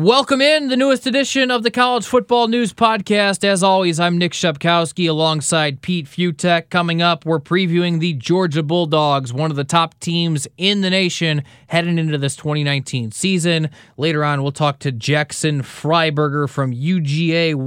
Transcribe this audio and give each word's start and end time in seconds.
Welcome 0.00 0.40
in 0.40 0.68
the 0.68 0.78
newest 0.78 1.06
edition 1.06 1.50
of 1.50 1.62
the 1.62 1.70
College 1.70 2.06
Football 2.06 2.48
News 2.48 2.72
Podcast. 2.72 3.44
As 3.44 3.62
always, 3.62 4.00
I'm 4.00 4.16
Nick 4.16 4.32
Shepkowski 4.32 5.06
alongside 5.06 5.82
Pete 5.82 6.06
Fiutak. 6.06 6.70
Coming 6.70 7.02
up, 7.02 7.26
we're 7.26 7.38
previewing 7.38 8.00
the 8.00 8.14
Georgia 8.14 8.62
Bulldogs, 8.62 9.30
one 9.30 9.50
of 9.50 9.58
the 9.58 9.64
top 9.64 10.00
teams 10.00 10.48
in 10.56 10.80
the 10.80 10.88
nation 10.88 11.42
heading 11.66 11.98
into 11.98 12.16
this 12.16 12.34
2019 12.34 13.12
season. 13.12 13.68
Later 13.98 14.24
on, 14.24 14.42
we'll 14.42 14.52
talk 14.52 14.78
to 14.78 14.90
Jackson 14.90 15.60
Freiberger 15.60 16.48
from 16.48 16.72
UGAWire.com, 16.72 17.58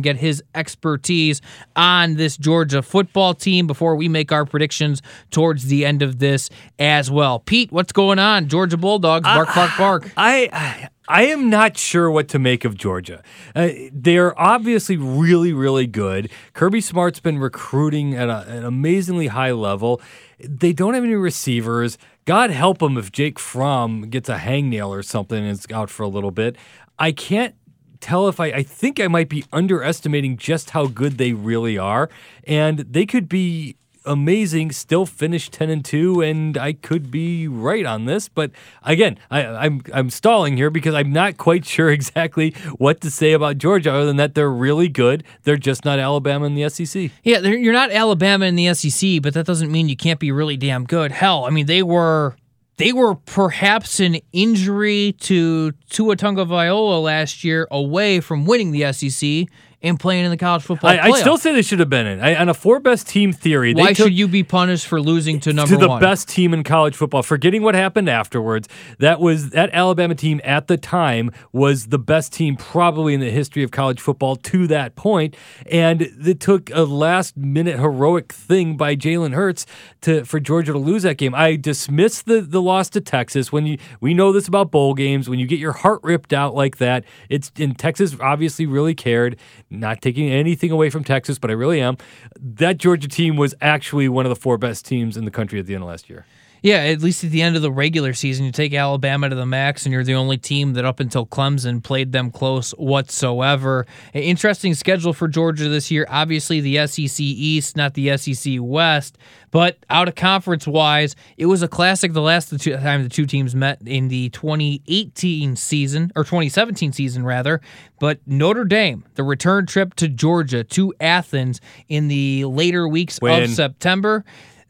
get 0.00 0.16
his 0.16 0.42
expertise 0.56 1.40
on 1.76 2.16
this 2.16 2.36
Georgia 2.36 2.82
football 2.82 3.32
team 3.32 3.68
before 3.68 3.94
we 3.94 4.08
make 4.08 4.32
our 4.32 4.44
predictions 4.44 5.00
towards 5.30 5.66
the 5.66 5.86
end 5.86 6.02
of 6.02 6.18
this 6.18 6.50
as 6.80 7.12
well. 7.12 7.38
Pete, 7.38 7.70
what's 7.70 7.92
going 7.92 8.18
on? 8.18 8.48
Georgia 8.48 8.76
Bulldogs, 8.76 9.22
bark, 9.22 9.54
bark, 9.54 9.70
bark. 9.78 10.10
I, 10.16 10.48
I 10.52 10.88
I 11.12 11.24
am 11.24 11.50
not 11.50 11.76
sure 11.76 12.10
what 12.10 12.28
to 12.28 12.38
make 12.38 12.64
of 12.64 12.74
Georgia. 12.74 13.22
Uh, 13.54 13.68
they're 13.92 14.38
obviously 14.40 14.96
really, 14.96 15.52
really 15.52 15.86
good. 15.86 16.30
Kirby 16.54 16.80
Smart's 16.80 17.20
been 17.20 17.38
recruiting 17.38 18.14
at 18.14 18.30
a, 18.30 18.48
an 18.48 18.64
amazingly 18.64 19.26
high 19.26 19.52
level. 19.52 20.00
They 20.40 20.72
don't 20.72 20.94
have 20.94 21.04
any 21.04 21.14
receivers. 21.14 21.98
God 22.24 22.48
help 22.48 22.78
them 22.78 22.96
if 22.96 23.12
Jake 23.12 23.38
Fromm 23.38 24.08
gets 24.08 24.30
a 24.30 24.38
hangnail 24.38 24.88
or 24.88 25.02
something 25.02 25.36
and 25.36 25.48
is 25.48 25.66
out 25.70 25.90
for 25.90 26.02
a 26.02 26.08
little 26.08 26.30
bit. 26.30 26.56
I 26.98 27.12
can't 27.12 27.54
tell 28.00 28.26
if 28.28 28.40
I, 28.40 28.46
I 28.46 28.62
think 28.62 28.98
I 28.98 29.06
might 29.08 29.28
be 29.28 29.44
underestimating 29.52 30.38
just 30.38 30.70
how 30.70 30.86
good 30.86 31.18
they 31.18 31.34
really 31.34 31.76
are. 31.76 32.08
And 32.44 32.78
they 32.78 33.04
could 33.04 33.28
be 33.28 33.76
amazing, 34.04 34.72
still 34.72 35.06
finished 35.06 35.52
10 35.52 35.70
and 35.70 35.84
2, 35.84 36.20
and 36.20 36.58
I 36.58 36.72
could 36.72 37.10
be 37.10 37.48
right 37.48 37.84
on 37.84 38.04
this. 38.04 38.28
But 38.28 38.50
again, 38.82 39.18
I, 39.30 39.42
am 39.42 39.56
I'm, 39.56 39.82
I'm 39.94 40.10
stalling 40.10 40.56
here 40.56 40.70
because 40.70 40.94
I'm 40.94 41.12
not 41.12 41.36
quite 41.36 41.64
sure 41.64 41.90
exactly 41.92 42.54
what 42.76 43.00
to 43.02 43.10
say 43.10 43.32
about 43.32 43.58
Georgia 43.58 43.92
other 43.92 44.06
than 44.06 44.16
that 44.16 44.34
they're 44.34 44.50
really 44.50 44.88
good. 44.88 45.24
They're 45.44 45.56
just 45.56 45.84
not 45.84 45.98
Alabama 45.98 46.46
in 46.46 46.54
the 46.54 46.68
SEC. 46.68 47.10
Yeah, 47.24 47.38
you're 47.40 47.72
not 47.72 47.90
Alabama 47.90 48.46
in 48.46 48.56
the 48.56 48.72
SEC, 48.74 49.22
but 49.22 49.34
that 49.34 49.46
doesn't 49.46 49.70
mean 49.70 49.88
you 49.88 49.96
can't 49.96 50.20
be 50.20 50.32
really 50.32 50.56
damn 50.56 50.84
good. 50.84 51.12
Hell, 51.12 51.44
I 51.44 51.50
mean, 51.50 51.66
they 51.66 51.82
were 51.82 52.36
they 52.78 52.92
were 52.92 53.14
perhaps 53.14 54.00
an 54.00 54.16
injury 54.32 55.14
to 55.20 55.72
Tua 55.90 56.16
Tagovailoa 56.16 57.02
last 57.02 57.44
year 57.44 57.68
away 57.70 58.20
from 58.20 58.44
winning 58.44 58.72
the 58.72 58.92
SEC 58.92 59.46
and 59.82 59.98
playing 59.98 60.24
in 60.24 60.30
the 60.30 60.36
college 60.36 60.62
football. 60.62 60.90
I, 60.90 60.98
I 60.98 61.20
still 61.20 61.36
say 61.36 61.52
they 61.52 61.62
should 61.62 61.80
have 61.80 61.90
been 61.90 62.06
in. 62.06 62.20
I, 62.20 62.36
on 62.36 62.48
a 62.48 62.54
four 62.54 62.78
best 62.80 63.08
team 63.08 63.32
theory, 63.32 63.74
why 63.74 63.92
should 63.92 64.12
you 64.12 64.28
be 64.28 64.42
punished 64.42 64.86
for 64.86 65.00
losing 65.00 65.40
to 65.40 65.52
number 65.52 65.74
one? 65.74 65.80
to 65.80 65.84
the 65.84 65.88
one? 65.88 66.00
best 66.00 66.28
team 66.28 66.54
in 66.54 66.62
college 66.62 66.94
football? 66.94 67.22
Forgetting 67.22 67.62
what 67.62 67.74
happened 67.74 68.08
afterwards, 68.08 68.68
that 68.98 69.20
was 69.20 69.50
that 69.50 69.70
Alabama 69.72 70.14
team 70.14 70.40
at 70.44 70.68
the 70.68 70.76
time 70.76 71.30
was 71.52 71.88
the 71.88 71.98
best 71.98 72.32
team 72.32 72.56
probably 72.56 73.14
in 73.14 73.20
the 73.20 73.30
history 73.30 73.62
of 73.62 73.70
college 73.70 74.00
football 74.00 74.36
to 74.36 74.66
that 74.68 74.94
point, 74.94 75.36
and 75.66 76.02
it 76.02 76.40
took 76.40 76.70
a 76.70 76.82
last 76.82 77.36
minute 77.36 77.78
heroic 77.78 78.32
thing 78.32 78.76
by 78.76 78.94
Jalen 78.94 79.34
Hurts 79.34 79.66
to 80.02 80.24
for 80.24 80.38
Georgia 80.38 80.72
to 80.72 80.78
lose 80.78 81.02
that 81.02 81.16
game. 81.16 81.34
I 81.34 81.56
dismiss 81.56 82.22
the 82.22 82.40
the 82.40 82.62
loss 82.62 82.88
to 82.90 83.00
Texas 83.00 83.50
when 83.50 83.66
you 83.66 83.78
we 84.00 84.14
know 84.14 84.32
this 84.32 84.46
about 84.46 84.70
bowl 84.70 84.94
games 84.94 85.28
when 85.28 85.38
you 85.38 85.46
get 85.46 85.58
your 85.58 85.72
heart 85.72 86.00
ripped 86.02 86.32
out 86.32 86.54
like 86.54 86.78
that. 86.78 87.04
It's 87.28 87.50
in 87.56 87.74
Texas 87.74 88.16
obviously 88.20 88.66
really 88.66 88.94
cared 88.94 89.36
not 89.72 90.02
taking 90.02 90.30
anything 90.30 90.70
away 90.70 90.90
from 90.90 91.04
Texas, 91.04 91.38
but 91.38 91.50
I 91.50 91.54
really 91.54 91.80
am. 91.80 91.96
That 92.38 92.78
Georgia 92.78 93.08
team 93.08 93.36
was 93.36 93.54
actually 93.60 94.08
one 94.08 94.26
of 94.26 94.30
the 94.30 94.36
four 94.36 94.58
best 94.58 94.84
teams 94.84 95.16
in 95.16 95.24
the 95.24 95.30
country 95.30 95.58
at 95.58 95.66
the 95.66 95.74
end 95.74 95.82
of 95.82 95.88
last 95.88 96.08
year. 96.08 96.26
Yeah, 96.62 96.76
at 96.76 97.02
least 97.02 97.24
at 97.24 97.30
the 97.32 97.42
end 97.42 97.56
of 97.56 97.62
the 97.62 97.72
regular 97.72 98.12
season, 98.12 98.46
you 98.46 98.52
take 98.52 98.72
Alabama 98.72 99.28
to 99.28 99.34
the 99.34 99.44
max, 99.44 99.84
and 99.84 99.92
you're 99.92 100.04
the 100.04 100.14
only 100.14 100.38
team 100.38 100.74
that 100.74 100.84
up 100.84 101.00
until 101.00 101.26
Clemson 101.26 101.82
played 101.82 102.12
them 102.12 102.30
close 102.30 102.70
whatsoever. 102.72 103.84
Interesting 104.14 104.74
schedule 104.74 105.12
for 105.12 105.26
Georgia 105.26 105.68
this 105.68 105.90
year. 105.90 106.06
Obviously, 106.08 106.60
the 106.60 106.86
SEC 106.86 107.18
East, 107.18 107.76
not 107.76 107.94
the 107.94 108.16
SEC 108.16 108.58
West, 108.60 109.18
but 109.50 109.78
out 109.90 110.06
of 110.06 110.14
conference 110.14 110.64
wise, 110.64 111.16
it 111.36 111.46
was 111.46 111.62
a 111.62 111.68
classic 111.68 112.12
the 112.12 112.22
last 112.22 112.50
time 112.50 113.02
the 113.02 113.08
two 113.08 113.26
teams 113.26 113.56
met 113.56 113.82
in 113.84 114.06
the 114.06 114.28
2018 114.28 115.56
season, 115.56 116.12
or 116.14 116.22
2017 116.22 116.92
season, 116.92 117.24
rather. 117.24 117.60
But 117.98 118.20
Notre 118.24 118.64
Dame, 118.64 119.04
the 119.16 119.24
return 119.24 119.66
trip 119.66 119.94
to 119.94 120.06
Georgia, 120.06 120.62
to 120.62 120.94
Athens 121.00 121.60
in 121.88 122.06
the 122.06 122.44
later 122.44 122.86
weeks 122.86 123.18
of 123.20 123.50
September. 123.50 124.24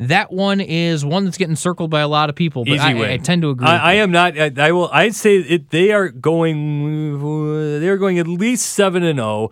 That 0.09 0.33
one 0.33 0.61
is 0.61 1.05
one 1.05 1.25
that's 1.25 1.39
getting 1.39 1.57
circled 1.57 1.91
by 1.91 2.01
a 2.01 2.09
lot 2.09 2.29
of 2.29 2.37
people, 2.37 2.65
but 2.65 2.79
I, 2.79 3.13
I, 3.13 3.17
tend 3.19 3.43
to 3.43 3.51
agree. 3.51 3.67
I, 3.67 3.93
I 3.93 3.93
am 3.95 4.11
not. 4.11 4.39
I, 4.39 4.51
I, 4.57 4.73
will. 4.73 4.91
I'd 4.93 5.15
say 5.15 5.37
it. 5.37 5.71
They 5.71 5.93
are 5.93 6.09
going. 6.09 7.81
They're 7.81 7.99
going 7.99 8.19
at 8.19 8.27
least 8.27 8.67
seven 8.73 9.03
and 9.03 9.19
zero. 9.19 9.27
Oh 9.27 9.51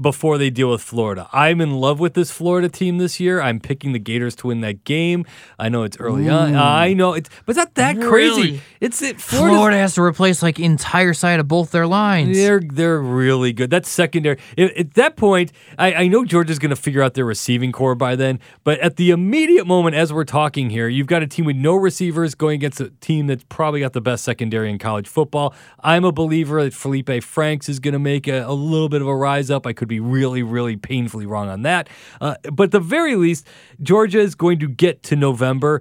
before 0.00 0.36
they 0.36 0.50
deal 0.50 0.70
with 0.70 0.82
Florida. 0.82 1.28
I'm 1.32 1.60
in 1.60 1.72
love 1.72 1.98
with 1.98 2.14
this 2.14 2.30
Florida 2.30 2.68
team 2.68 2.98
this 2.98 3.18
year. 3.18 3.40
I'm 3.40 3.58
picking 3.58 3.92
the 3.92 3.98
Gators 3.98 4.34
to 4.36 4.48
win 4.48 4.60
that 4.60 4.84
game. 4.84 5.24
I 5.58 5.68
know 5.68 5.82
it's 5.82 5.98
early 5.98 6.28
Ooh. 6.28 6.32
on. 6.32 6.54
I 6.54 6.92
know 6.92 7.14
it's, 7.14 7.30
but 7.46 7.52
it's 7.52 7.58
not 7.58 7.74
that 7.74 7.96
really? 7.96 8.08
crazy. 8.08 8.60
It's 8.80 9.00
it. 9.02 9.20
Florida 9.20 9.78
has 9.78 9.94
to 9.94 10.02
replace 10.02 10.42
like 10.42 10.60
entire 10.60 11.14
side 11.14 11.40
of 11.40 11.48
both 11.48 11.70
their 11.70 11.86
lines. 11.86 12.36
They're 12.36 12.60
they're 12.60 13.00
really 13.00 13.52
good. 13.52 13.70
That's 13.70 13.88
secondary. 13.88 14.38
At, 14.56 14.76
at 14.76 14.94
that 14.94 15.16
point, 15.16 15.52
I, 15.78 15.94
I 15.94 16.08
know 16.08 16.24
Georgia's 16.24 16.58
going 16.58 16.70
to 16.70 16.76
figure 16.76 17.02
out 17.02 17.14
their 17.14 17.24
receiving 17.24 17.72
corps 17.72 17.94
by 17.94 18.14
then. 18.14 18.40
But 18.64 18.78
at 18.80 18.96
the 18.96 19.10
immediate 19.10 19.66
moment, 19.66 19.96
as 19.96 20.12
we're 20.12 20.24
talking 20.24 20.70
here, 20.70 20.88
you've 20.88 21.06
got 21.06 21.22
a 21.22 21.26
team 21.26 21.46
with 21.46 21.56
no 21.56 21.74
receivers 21.74 22.34
going 22.34 22.56
against 22.56 22.80
a 22.80 22.90
team 23.00 23.26
that's 23.26 23.44
probably 23.48 23.80
got 23.80 23.94
the 23.94 24.00
best 24.00 24.24
secondary 24.24 24.70
in 24.70 24.78
college 24.78 25.08
football. 25.08 25.54
I'm 25.80 26.04
a 26.04 26.12
believer 26.12 26.62
that 26.62 26.74
Felipe 26.74 27.22
Franks 27.22 27.68
is 27.68 27.80
going 27.80 27.92
to 27.92 27.98
make 27.98 28.28
a, 28.28 28.40
a 28.42 28.52
little 28.52 28.88
bit 28.88 29.00
of 29.00 29.08
a 29.08 29.16
rise 29.16 29.50
up. 29.50 29.66
I 29.66 29.72
could 29.78 29.88
be 29.88 30.00
really, 30.00 30.42
really 30.42 30.76
painfully 30.76 31.24
wrong 31.24 31.48
on 31.48 31.62
that. 31.62 31.88
Uh, 32.20 32.34
but 32.52 32.72
the 32.72 32.80
very 32.80 33.16
least, 33.16 33.46
Georgia 33.80 34.20
is 34.20 34.34
going 34.34 34.58
to 34.58 34.68
get 34.68 35.02
to 35.04 35.16
November 35.16 35.80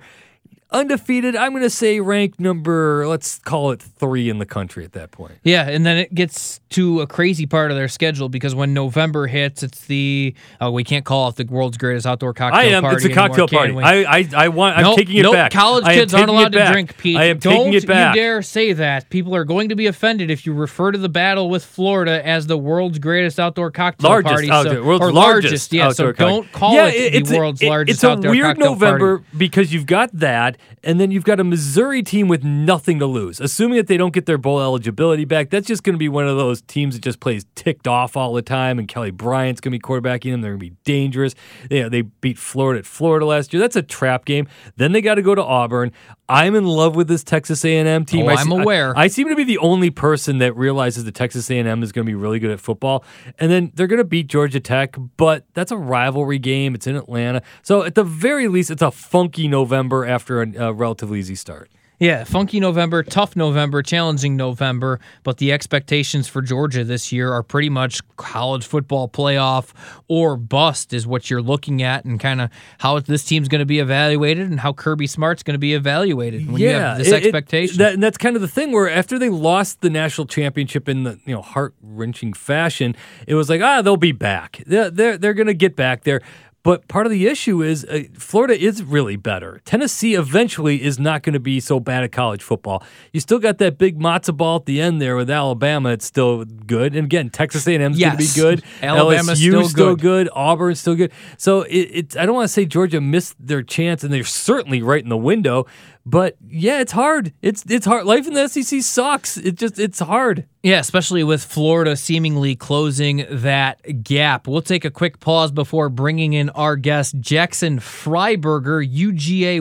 undefeated. 0.71 1.35
I'm 1.35 1.51
going 1.51 1.63
to 1.63 1.69
say 1.69 1.99
ranked 1.99 2.39
number, 2.39 3.07
let's 3.07 3.39
call 3.39 3.71
it 3.71 3.81
three 3.81 4.29
in 4.29 4.39
the 4.39 4.45
country 4.45 4.83
at 4.83 4.93
that 4.93 5.11
point. 5.11 5.33
Yeah, 5.43 5.67
and 5.67 5.85
then 5.85 5.97
it 5.97 6.13
gets 6.13 6.59
to 6.69 7.01
a 7.01 7.07
crazy 7.07 7.45
part 7.45 7.71
of 7.71 7.77
their 7.77 7.87
schedule 7.87 8.29
because 8.29 8.53
when 8.53 8.73
November 8.73 9.27
hits, 9.27 9.63
it's 9.63 9.85
the 9.85 10.35
oh 10.59 10.71
we 10.71 10.83
can't 10.83 11.05
call 11.05 11.29
it 11.29 11.35
the 11.35 11.45
world's 11.45 11.77
greatest 11.77 12.05
outdoor 12.05 12.33
cocktail 12.33 12.59
I 12.59 12.65
am. 12.65 12.83
party. 12.83 12.97
It's 12.97 13.05
a 13.05 13.09
cocktail 13.09 13.47
anymore, 13.61 13.83
party. 13.83 14.05
I, 14.05 14.19
I 14.19 14.29
I 14.45 14.47
want. 14.49 14.77
I'm 14.77 14.83
nope, 14.83 14.97
taking 14.97 15.17
it 15.17 15.23
nope, 15.23 15.33
back. 15.33 15.51
College 15.51 15.85
kids 15.85 16.13
aren't 16.13 16.29
allowed 16.29 16.51
to 16.51 16.71
drink. 16.71 16.97
Pete, 16.97 17.17
I 17.17 17.25
am 17.25 17.39
don't 17.39 17.53
taking 17.53 17.73
it 17.73 17.87
back. 17.87 18.15
you 18.15 18.21
dare 18.21 18.41
say 18.41 18.73
that. 18.73 19.09
People 19.09 19.35
are 19.35 19.45
going 19.45 19.69
to 19.69 19.75
be 19.75 19.87
offended 19.87 20.29
if 20.29 20.45
you 20.45 20.53
refer 20.53 20.91
to 20.91 20.97
the 20.97 21.09
battle 21.09 21.49
with 21.49 21.63
Florida 21.63 22.25
as 22.25 22.47
the 22.47 22.57
world's 22.57 22.99
greatest 22.99 23.39
outdoor 23.39 23.71
cocktail 23.71 24.09
largest 24.09 24.33
party. 24.33 24.51
Outdoor, 24.51 24.73
so, 24.73 24.83
world's 24.83 25.05
or 25.05 25.11
largest. 25.13 25.73
Yeah, 25.73 25.89
so 25.91 26.11
don't 26.11 26.51
call 26.51 26.73
yeah, 26.73 26.87
it 26.87 27.25
the 27.25 27.37
world's 27.37 27.61
it, 27.61 27.69
largest 27.69 28.03
it's 28.03 28.25
a 28.25 28.29
weird 28.29 28.57
November 28.57 29.19
party. 29.19 29.37
because 29.37 29.73
you've 29.73 29.85
got 29.85 30.11
that, 30.13 30.56
and 30.83 30.99
then 30.99 31.11
you've 31.11 31.23
got 31.23 31.39
a 31.39 31.43
Missouri 31.43 32.03
team 32.03 32.27
with 32.27 32.43
nothing 32.43 32.99
to 32.99 33.05
lose. 33.05 33.39
Assuming 33.39 33.77
that 33.77 33.87
they 33.87 33.97
don't 33.97 34.13
get 34.13 34.25
their 34.25 34.37
bowl 34.37 34.59
eligibility 34.59 35.25
back, 35.25 35.49
that's 35.49 35.67
just 35.67 35.83
going 35.83 35.95
to 35.95 35.99
be 35.99 36.09
one 36.09 36.27
of 36.27 36.37
those 36.37 36.61
teams 36.63 36.95
that 36.95 37.01
just 37.01 37.19
plays 37.19 37.45
ticked 37.55 37.87
off 37.87 38.17
all 38.17 38.33
the 38.33 38.41
time. 38.41 38.79
And 38.79 38.87
Kelly 38.87 39.11
Bryant's 39.11 39.61
going 39.61 39.71
to 39.71 39.77
be 39.77 39.81
quarterbacking 39.81 40.31
them. 40.31 40.41
They're 40.41 40.51
going 40.51 40.59
to 40.59 40.69
be 40.69 40.75
dangerous. 40.83 41.35
Know, 41.69 41.89
they 41.89 42.01
beat 42.01 42.37
Florida 42.37 42.79
at 42.79 42.85
Florida 42.85 43.25
last 43.25 43.53
year. 43.53 43.59
That's 43.59 43.75
a 43.75 43.81
trap 43.81 44.25
game. 44.25 44.47
Then 44.75 44.91
they 44.91 45.01
got 45.01 45.15
to 45.15 45.21
go 45.21 45.35
to 45.35 45.43
Auburn. 45.43 45.91
I'm 46.29 46.55
in 46.55 46.65
love 46.65 46.95
with 46.95 47.07
this 47.07 47.23
Texas 47.23 47.63
A&M 47.63 48.05
team. 48.05 48.25
Oh, 48.25 48.29
I, 48.29 48.41
am 48.41 48.51
aware. 48.51 48.97
I, 48.97 49.03
I, 49.03 49.07
seem 49.07 49.29
to 49.29 49.35
be 49.35 49.45
the 49.45 49.59
only 49.59 49.89
person 49.89 50.39
that 50.39 50.55
realizes 50.57 51.05
that 51.05 51.15
Texas 51.15 51.49
A&M 51.49 51.83
is 51.83 51.91
going 51.91 52.05
to 52.05 52.09
be 52.09 52.15
really 52.15 52.39
good 52.39 52.51
at 52.51 52.59
football, 52.59 53.05
and 53.39 53.49
then 53.49 53.71
they're 53.75 53.87
going 53.87 53.97
to 53.99 54.03
beat 54.03 54.27
Georgia 54.27 54.59
Tech. 54.59 54.97
But 55.15 55.45
that's 55.53 55.71
a 55.71 55.77
rivalry 55.77 56.39
game. 56.39 56.75
It's 56.75 56.85
in 56.85 56.95
Atlanta, 56.95 57.41
so 57.61 57.83
at 57.83 57.95
the 57.95 58.03
very 58.03 58.47
least, 58.47 58.71
it's 58.71 58.81
a 58.81 58.91
funky 58.91 59.47
November 59.47 60.05
after 60.05 60.41
a, 60.41 60.51
a 60.57 60.73
relatively 60.73 61.19
easy 61.19 61.35
start. 61.35 61.71
Yeah, 61.99 62.25
funky 62.25 62.59
November, 62.59 63.01
tough 63.01 63.35
November, 63.35 63.81
challenging 63.81 64.35
November, 64.35 64.99
but 65.23 65.37
the 65.37 65.51
expectations 65.51 66.27
for 66.27 66.43
Georgia 66.43 66.83
this 66.83 67.11
year 67.11 67.33
are 67.33 67.41
pretty 67.41 67.69
much 67.69 68.01
college 68.17 68.67
football 68.67 69.09
playoff 69.09 69.73
or 70.07 70.37
bust 70.37 70.93
is 70.93 71.07
what 71.07 71.31
you're 71.31 71.41
looking 71.41 71.81
at 71.81 72.05
and 72.05 72.19
kind 72.19 72.39
of 72.39 72.51
how 72.77 72.99
this 72.99 73.23
team's 73.25 73.47
going 73.47 73.59
to 73.59 73.65
be 73.65 73.79
evaluated 73.79 74.47
and 74.47 74.59
how 74.59 74.73
Kirby 74.73 75.07
Smart's 75.07 75.41
going 75.41 75.55
to 75.55 75.59
be 75.59 75.73
evaluated 75.73 76.45
when 76.45 76.61
yeah, 76.61 76.69
you 76.69 76.75
have 76.75 76.97
this 76.99 77.07
it, 77.07 77.23
expectation. 77.23 77.75
It, 77.75 77.77
that, 77.79 77.93
and 77.95 78.03
that's 78.03 78.19
kind 78.19 78.35
of 78.35 78.43
the 78.43 78.47
thing 78.47 78.71
where 78.71 78.87
after 78.87 79.17
they 79.17 79.29
lost 79.29 79.81
the 79.81 79.89
national 79.89 80.27
championship 80.27 80.87
in 80.87 81.01
the 81.01 81.19
you 81.25 81.33
know 81.33 81.41
heart-wrenching 81.41 82.33
fashion, 82.33 82.95
it 83.25 83.33
was 83.33 83.49
like, 83.49 83.61
ah, 83.61 83.81
they'll 83.81 83.97
be 83.97 84.11
back. 84.11 84.61
They're, 84.67 84.91
they're, 84.91 85.17
they're 85.17 85.33
going 85.33 85.47
to 85.47 85.55
get 85.55 85.75
back 85.75 86.03
there. 86.03 86.21
But 86.67 86.89
part 86.89 87.05
of 87.05 87.13
the 87.13 87.27
issue 87.27 87.63
is 87.63 87.85
uh, 87.85 88.03
Florida 88.19 88.53
is 88.53 88.83
really 88.83 89.15
better. 89.15 89.61
Tennessee 89.63 90.15
eventually 90.15 90.83
is 90.83 90.99
not 90.99 91.23
going 91.23 91.31
to 91.31 91.39
be 91.39 91.61
so 91.61 91.79
bad 91.79 92.03
at 92.03 92.11
college 92.11 92.43
football. 92.43 92.83
You 93.13 93.21
still 93.21 93.39
got 93.39 93.57
that 93.59 93.77
big 93.77 93.97
matzo 93.97 94.35
ball 94.35 94.57
at 94.57 94.65
the 94.65 94.81
end 94.81 95.01
there 95.01 95.15
with 95.15 95.29
Alabama. 95.29 95.91
It's 95.91 96.03
still 96.03 96.43
good. 96.43 96.93
And 96.93 97.05
again, 97.05 97.29
Texas 97.29 97.65
A&M 97.69 97.93
is 97.93 97.97
yes. 97.97 98.09
going 98.09 98.17
to 98.17 98.33
be 98.33 98.41
good. 98.41 98.83
Alabama's 98.83 99.39
LSU 99.39 99.47
still, 99.47 99.69
still 99.69 99.95
good. 99.95 100.01
good. 100.01 100.29
Auburn's 100.33 100.81
still 100.81 100.95
good. 100.95 101.13
So 101.37 101.61
it, 101.61 101.89
it's 101.93 102.17
I 102.17 102.25
don't 102.25 102.35
want 102.35 102.49
to 102.49 102.53
say 102.53 102.65
Georgia 102.65 102.99
missed 102.99 103.35
their 103.39 103.63
chance, 103.63 104.03
and 104.03 104.11
they're 104.11 104.25
certainly 104.25 104.81
right 104.81 105.01
in 105.01 105.07
the 105.07 105.15
window. 105.15 105.67
But 106.09 106.37
yeah, 106.47 106.79
it's 106.79 106.93
hard. 106.93 107.33
It's 107.41 107.65
it's 107.69 107.85
hard. 107.85 108.05
Life 108.05 108.27
in 108.27 108.33
the 108.33 108.47
SEC 108.47 108.81
sucks. 108.81 109.35
It 109.35 109.55
just 109.55 109.77
it's 109.77 109.99
hard. 109.99 110.45
Yeah, 110.63 110.79
especially 110.79 111.23
with 111.23 111.43
Florida 111.45 111.95
seemingly 111.95 112.55
closing 112.55 113.25
that 113.29 114.03
gap. 114.03 114.47
We'll 114.47 114.61
take 114.61 114.83
a 114.85 114.91
quick 114.91 115.19
pause 115.21 115.51
before 115.51 115.87
bringing 115.87 116.33
in 116.33 116.49
our 116.49 116.75
guest, 116.75 117.19
Jackson 117.19 117.79
Freiberger, 117.79 118.85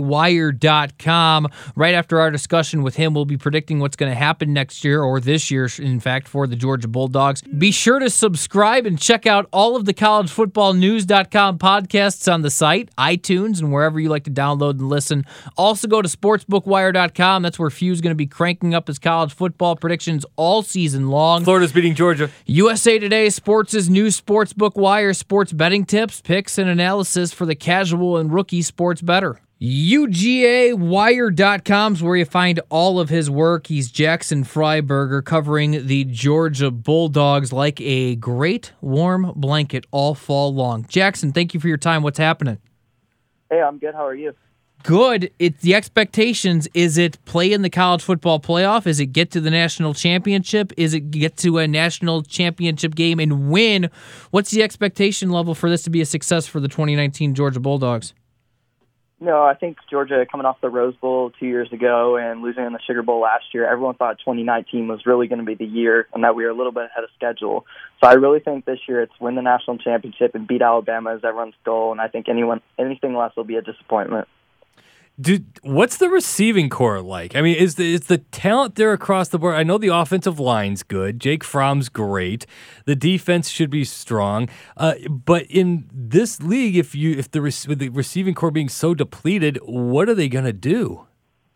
UGAWire.com. 0.01 1.49
Right 1.77 1.95
after 1.95 2.19
our 2.19 2.31
discussion 2.33 2.83
with 2.83 2.97
him, 2.97 3.15
we'll 3.15 3.25
be 3.25 3.37
predicting 3.37 3.79
what's 3.79 3.95
going 3.95 4.11
to 4.11 4.17
happen 4.17 4.53
next 4.53 4.83
year, 4.85 5.01
or 5.03 5.21
this 5.21 5.49
year, 5.51 5.69
in 5.79 6.01
fact, 6.01 6.27
for 6.27 6.49
the 6.49 6.57
Georgia 6.57 6.89
Bulldogs. 6.89 7.43
Be 7.43 7.71
sure 7.71 8.01
to 8.01 8.11
subscribe 8.11 8.85
and 8.85 8.99
check 8.99 9.27
out 9.27 9.49
all 9.53 9.77
of 9.77 9.85
the 9.85 9.95
collegefootballnews.com 9.95 11.59
podcasts 11.59 12.33
on 12.33 12.43
the 12.43 12.51
site, 12.51 12.91
iTunes, 12.97 13.61
and 13.61 13.71
wherever 13.73 14.01
you 14.01 14.09
like 14.09 14.25
to 14.25 14.31
download 14.33 14.71
and 14.73 14.89
listen. 14.89 15.25
Also, 15.57 15.87
go 15.87 16.03
to 16.03 16.09
sportsbookwire.com. 16.39 17.43
That's 17.43 17.59
where 17.59 17.71
Few's 17.71 18.01
going 18.01 18.13
to 18.13 18.17
be 18.17 18.27
cranking 18.27 18.75
up 18.75 18.89
his 18.89 18.99
college 18.99 19.35
football 19.35 19.77
predictions 19.77 20.25
all 20.37 20.63
season 20.63 20.87
season 20.87 21.11
long. 21.11 21.43
Florida's 21.45 21.73
beating 21.73 21.95
Georgia. 21.95 22.31
USA 22.47 22.99
Today 22.99 23.29
Sports' 23.31 23.89
new 23.89 24.07
sportsbook 24.07 24.77
wire 24.77 25.13
sports 25.15 25.53
betting 25.53 25.85
tips, 25.85 26.21
picks, 26.21 26.59
and 26.59 26.69
analysis 26.71 27.33
for 27.33 27.47
the 27.47 27.55
casual 27.55 28.17
and 28.19 28.33
rookie 28.33 28.63
sports 28.63 29.03
bettor. 29.03 29.41
UGAWire.com 29.61 30.75
is 31.95 32.03
where 32.03 32.17
you 32.17 32.27
find 32.27 32.61
all 32.69 33.01
of 33.01 33.09
his 33.09 33.31
work. 33.31 33.69
He's 33.69 33.91
Jackson 33.91 34.45
Freiberger 34.45 35.25
covering 35.25 35.87
the 35.87 36.05
Georgia 36.05 36.71
Bulldogs 36.71 37.55
like 37.55 37.81
a 37.81 38.17
great 38.17 38.73
warm 38.83 39.33
blanket 39.35 39.87
all 39.91 40.15
fall 40.15 40.55
long. 40.55 40.85
Jackson, 40.89 41.33
thank 41.33 41.55
you 41.55 41.61
for 41.61 41.69
your 41.69 41.79
time. 41.79 42.03
What's 42.03 42.19
happening? 42.19 42.59
Hey, 43.51 43.63
I'm 43.63 43.79
good. 43.79 43.95
How 43.95 44.07
are 44.07 44.15
you? 44.15 44.35
Good. 44.87 45.33
It's 45.41 45.63
the 45.63 45.75
expectations. 45.75 46.69
Is 46.73 46.97
it 46.97 47.23
play 47.25 47.53
in 47.53 47.63
the 47.63 47.69
college 47.69 48.03
football 48.03 48.39
playoff? 48.39 48.87
Is 48.87 49.01
it 49.01 49.07
get 49.07 49.33
to 49.33 49.41
the 49.41 49.51
national 49.51 49.95
championship? 49.95 50.73
Is 50.77 50.95
it 50.95 51.11
get 51.11 51.37
to 51.39 51.59
a 51.59 51.67
national 51.67 52.23
championship 52.23 52.95
game 52.95 53.19
and 53.19 53.51
win? 53.51 53.91
What's 54.31 54.53
the 54.53 54.63
expectation 54.63 55.31
level 55.31 55.57
for 55.57 55.69
this 55.69 55.83
to 55.83 55.91
be 55.91 56.01
a 56.01 56.07
success 56.07 56.47
for 56.47 56.61
the 56.61 56.69
2019 56.69 57.35
Georgia 57.35 57.59
Bulldogs? 57.59 58.15
No, 59.19 59.43
I 59.43 59.55
think 59.55 59.79
Georgia 59.91 60.25
coming 60.31 60.47
off 60.47 60.61
the 60.61 60.69
Rose 60.69 60.95
Bowl 60.97 61.33
two 61.41 61.47
years 61.47 61.73
ago 61.73 62.17
and 62.17 62.43
losing 62.43 62.65
in 62.65 62.73
the 62.73 62.79
Sugar 62.87 63.03
Bowl 63.03 63.21
last 63.21 63.47
year, 63.55 63.67
everyone 63.67 63.97
thought 63.97 64.19
2019 64.21 64.87
was 64.87 65.05
really 65.05 65.27
going 65.27 65.41
to 65.41 65.45
be 65.45 65.55
the 65.55 65.65
year 65.65 66.07
and 66.15 66.23
that 66.23 66.37
we 66.37 66.45
were 66.45 66.51
a 66.51 66.57
little 66.57 66.71
bit 66.71 66.85
ahead 66.85 67.03
of 67.03 67.11
schedule. 67.17 67.67
So 68.01 68.09
I 68.09 68.15
really 68.15 68.41
think 68.41 68.67
this 68.67 68.79
year 68.87 69.03
it's 69.03 69.19
win 69.19 69.35
the 69.35 69.43
national 69.43 69.79
championship 69.79 70.37
and 70.37 70.47
beat 70.47 70.63
Alabama 70.63 71.15
as 71.15 71.25
everyone's 71.25 71.55
goal, 71.65 71.91
and 71.91 72.01
I 72.01 72.07
think 72.07 72.29
anyone 72.29 72.61
anything 72.79 73.17
less 73.17 73.35
will 73.37 73.45
be 73.45 73.57
a 73.57 73.63
disappointment. 73.63 74.29
Dude, 75.19 75.47
what's 75.63 75.97
the 75.97 76.11
receiving 76.11 76.69
corps 76.69 77.01
like? 77.01 77.35
I 77.35 77.41
mean, 77.41 77.57
is 77.57 77.77
the 77.77 77.95
is 77.95 78.01
the 78.03 78.19
talent 78.19 78.75
there 78.75 78.93
across 78.93 79.29
the 79.29 79.39
board? 79.39 79.55
I 79.55 79.63
know 79.63 79.79
the 79.79 79.89
offensive 79.89 80.39
line's 80.39 80.83
good. 80.83 81.21
Jake 81.21 81.43
Fromm's 81.43 81.89
great. 81.89 82.45
The 82.85 82.95
defense 82.95 83.49
should 83.49 83.71
be 83.71 83.85
strong. 83.85 84.51
Uh, 84.77 84.95
but 85.09 85.47
in 85.47 85.89
this 85.91 86.43
league, 86.43 86.77
if 86.77 86.95
you 86.95 87.13
if 87.13 87.31
the 87.31 87.41
with 87.41 87.79
the 87.79 87.89
receiving 87.89 88.35
corps 88.35 88.51
being 88.51 88.69
so 88.69 88.93
depleted, 88.93 89.59
what 89.63 90.11
are 90.11 90.15
they 90.15 90.29
going 90.29 90.45
to 90.45 90.53
do? 90.53 91.07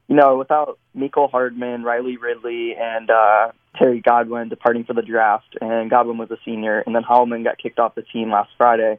You 0.09 0.17
know, 0.17 0.39
without 0.39 0.79
Mecole 0.97 1.31
Hardman, 1.31 1.83
Riley 1.83 2.17
Ridley, 2.17 2.75
and 2.81 3.11
uh, 3.11 3.53
Terry 3.77 4.01
Godwin 4.01 4.49
departing 4.49 4.85
for 4.85 4.95
the 4.95 5.03
draft, 5.03 5.59
and 5.61 5.91
Godwin 5.91 6.17
was 6.17 6.31
a 6.31 6.39
senior, 6.47 6.81
and 6.81 6.95
then 6.95 7.03
Holloman 7.03 7.45
got 7.45 7.59
kicked 7.59 7.79
off 7.79 7.95
the 7.95 8.03
team 8.03 8.31
last 8.31 8.51
Friday. 8.57 8.99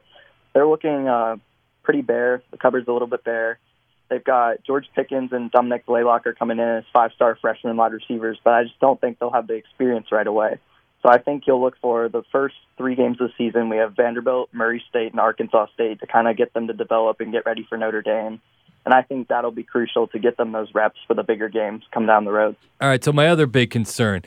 They're 0.54 0.68
looking 0.68 1.08
uh, 1.08 1.36
pretty 1.82 2.02
bare. 2.02 2.44
The 2.52 2.58
cupboard's 2.58 2.86
a 2.86 2.92
little 2.92 3.08
bit 3.08 3.24
bare 3.24 3.58
They've 4.12 4.22
got 4.22 4.62
George 4.62 4.84
Pickens 4.94 5.32
and 5.32 5.50
Dominick 5.50 5.86
Blaylock 5.86 6.26
are 6.26 6.34
coming 6.34 6.58
in 6.58 6.68
as 6.68 6.84
five-star 6.92 7.38
freshman 7.40 7.78
wide 7.78 7.94
receivers, 7.94 8.38
but 8.44 8.52
I 8.52 8.64
just 8.64 8.78
don't 8.78 9.00
think 9.00 9.18
they'll 9.18 9.32
have 9.32 9.46
the 9.46 9.54
experience 9.54 10.08
right 10.12 10.26
away. 10.26 10.58
So 11.02 11.08
I 11.08 11.16
think 11.16 11.44
you'll 11.46 11.62
look 11.62 11.76
for 11.80 12.10
the 12.10 12.22
first 12.30 12.56
three 12.76 12.94
games 12.94 13.18
of 13.22 13.30
the 13.30 13.32
season. 13.38 13.70
We 13.70 13.78
have 13.78 13.96
Vanderbilt, 13.96 14.50
Murray 14.52 14.84
State, 14.86 15.12
and 15.12 15.18
Arkansas 15.18 15.68
State 15.72 16.00
to 16.00 16.06
kind 16.06 16.28
of 16.28 16.36
get 16.36 16.52
them 16.52 16.66
to 16.66 16.74
develop 16.74 17.20
and 17.20 17.32
get 17.32 17.46
ready 17.46 17.64
for 17.66 17.78
Notre 17.78 18.02
Dame. 18.02 18.38
And 18.84 18.92
I 18.92 19.00
think 19.00 19.28
that'll 19.28 19.50
be 19.50 19.62
crucial 19.62 20.08
to 20.08 20.18
get 20.18 20.36
them 20.36 20.52
those 20.52 20.68
reps 20.74 20.98
for 21.06 21.14
the 21.14 21.22
bigger 21.22 21.48
games 21.48 21.82
come 21.90 22.04
down 22.04 22.26
the 22.26 22.32
road. 22.32 22.54
All 22.82 22.88
right. 22.88 23.02
So 23.02 23.14
my 23.14 23.28
other 23.28 23.46
big 23.46 23.70
concern 23.70 24.20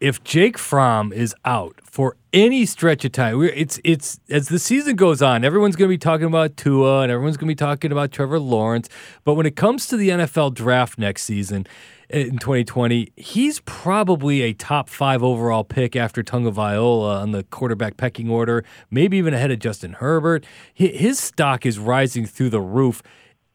if 0.00 0.22
Jake 0.22 0.58
Fromm 0.58 1.12
is 1.12 1.34
out 1.44 1.80
for 1.82 2.16
any 2.32 2.64
stretch 2.66 3.04
of 3.04 3.12
time, 3.12 3.42
it's 3.42 3.80
it's 3.82 4.20
as 4.30 4.48
the 4.48 4.58
season 4.58 4.94
goes 4.94 5.20
on, 5.22 5.44
everyone's 5.44 5.74
going 5.74 5.88
to 5.88 5.92
be 5.92 5.98
talking 5.98 6.26
about 6.26 6.56
Tua 6.56 7.02
and 7.02 7.10
everyone's 7.10 7.36
going 7.36 7.48
to 7.48 7.50
be 7.50 7.56
talking 7.56 7.90
about 7.90 8.12
Trevor 8.12 8.38
Lawrence. 8.38 8.88
But 9.24 9.34
when 9.34 9.46
it 9.46 9.56
comes 9.56 9.86
to 9.88 9.96
the 9.96 10.10
NFL 10.10 10.54
draft 10.54 10.98
next 10.98 11.24
season 11.24 11.66
eh, 12.10 12.26
in 12.26 12.38
2020, 12.38 13.12
he's 13.16 13.60
probably 13.60 14.42
a 14.42 14.52
top 14.52 14.88
five 14.88 15.22
overall 15.22 15.64
pick 15.64 15.96
after 15.96 16.22
Tagovailoa 16.22 17.20
on 17.20 17.32
the 17.32 17.42
quarterback 17.44 17.96
pecking 17.96 18.30
order, 18.30 18.64
maybe 18.90 19.16
even 19.16 19.34
ahead 19.34 19.50
of 19.50 19.58
Justin 19.58 19.94
Herbert. 19.94 20.46
His 20.72 21.18
stock 21.18 21.66
is 21.66 21.78
rising 21.78 22.24
through 22.24 22.50
the 22.50 22.60
roof 22.60 23.02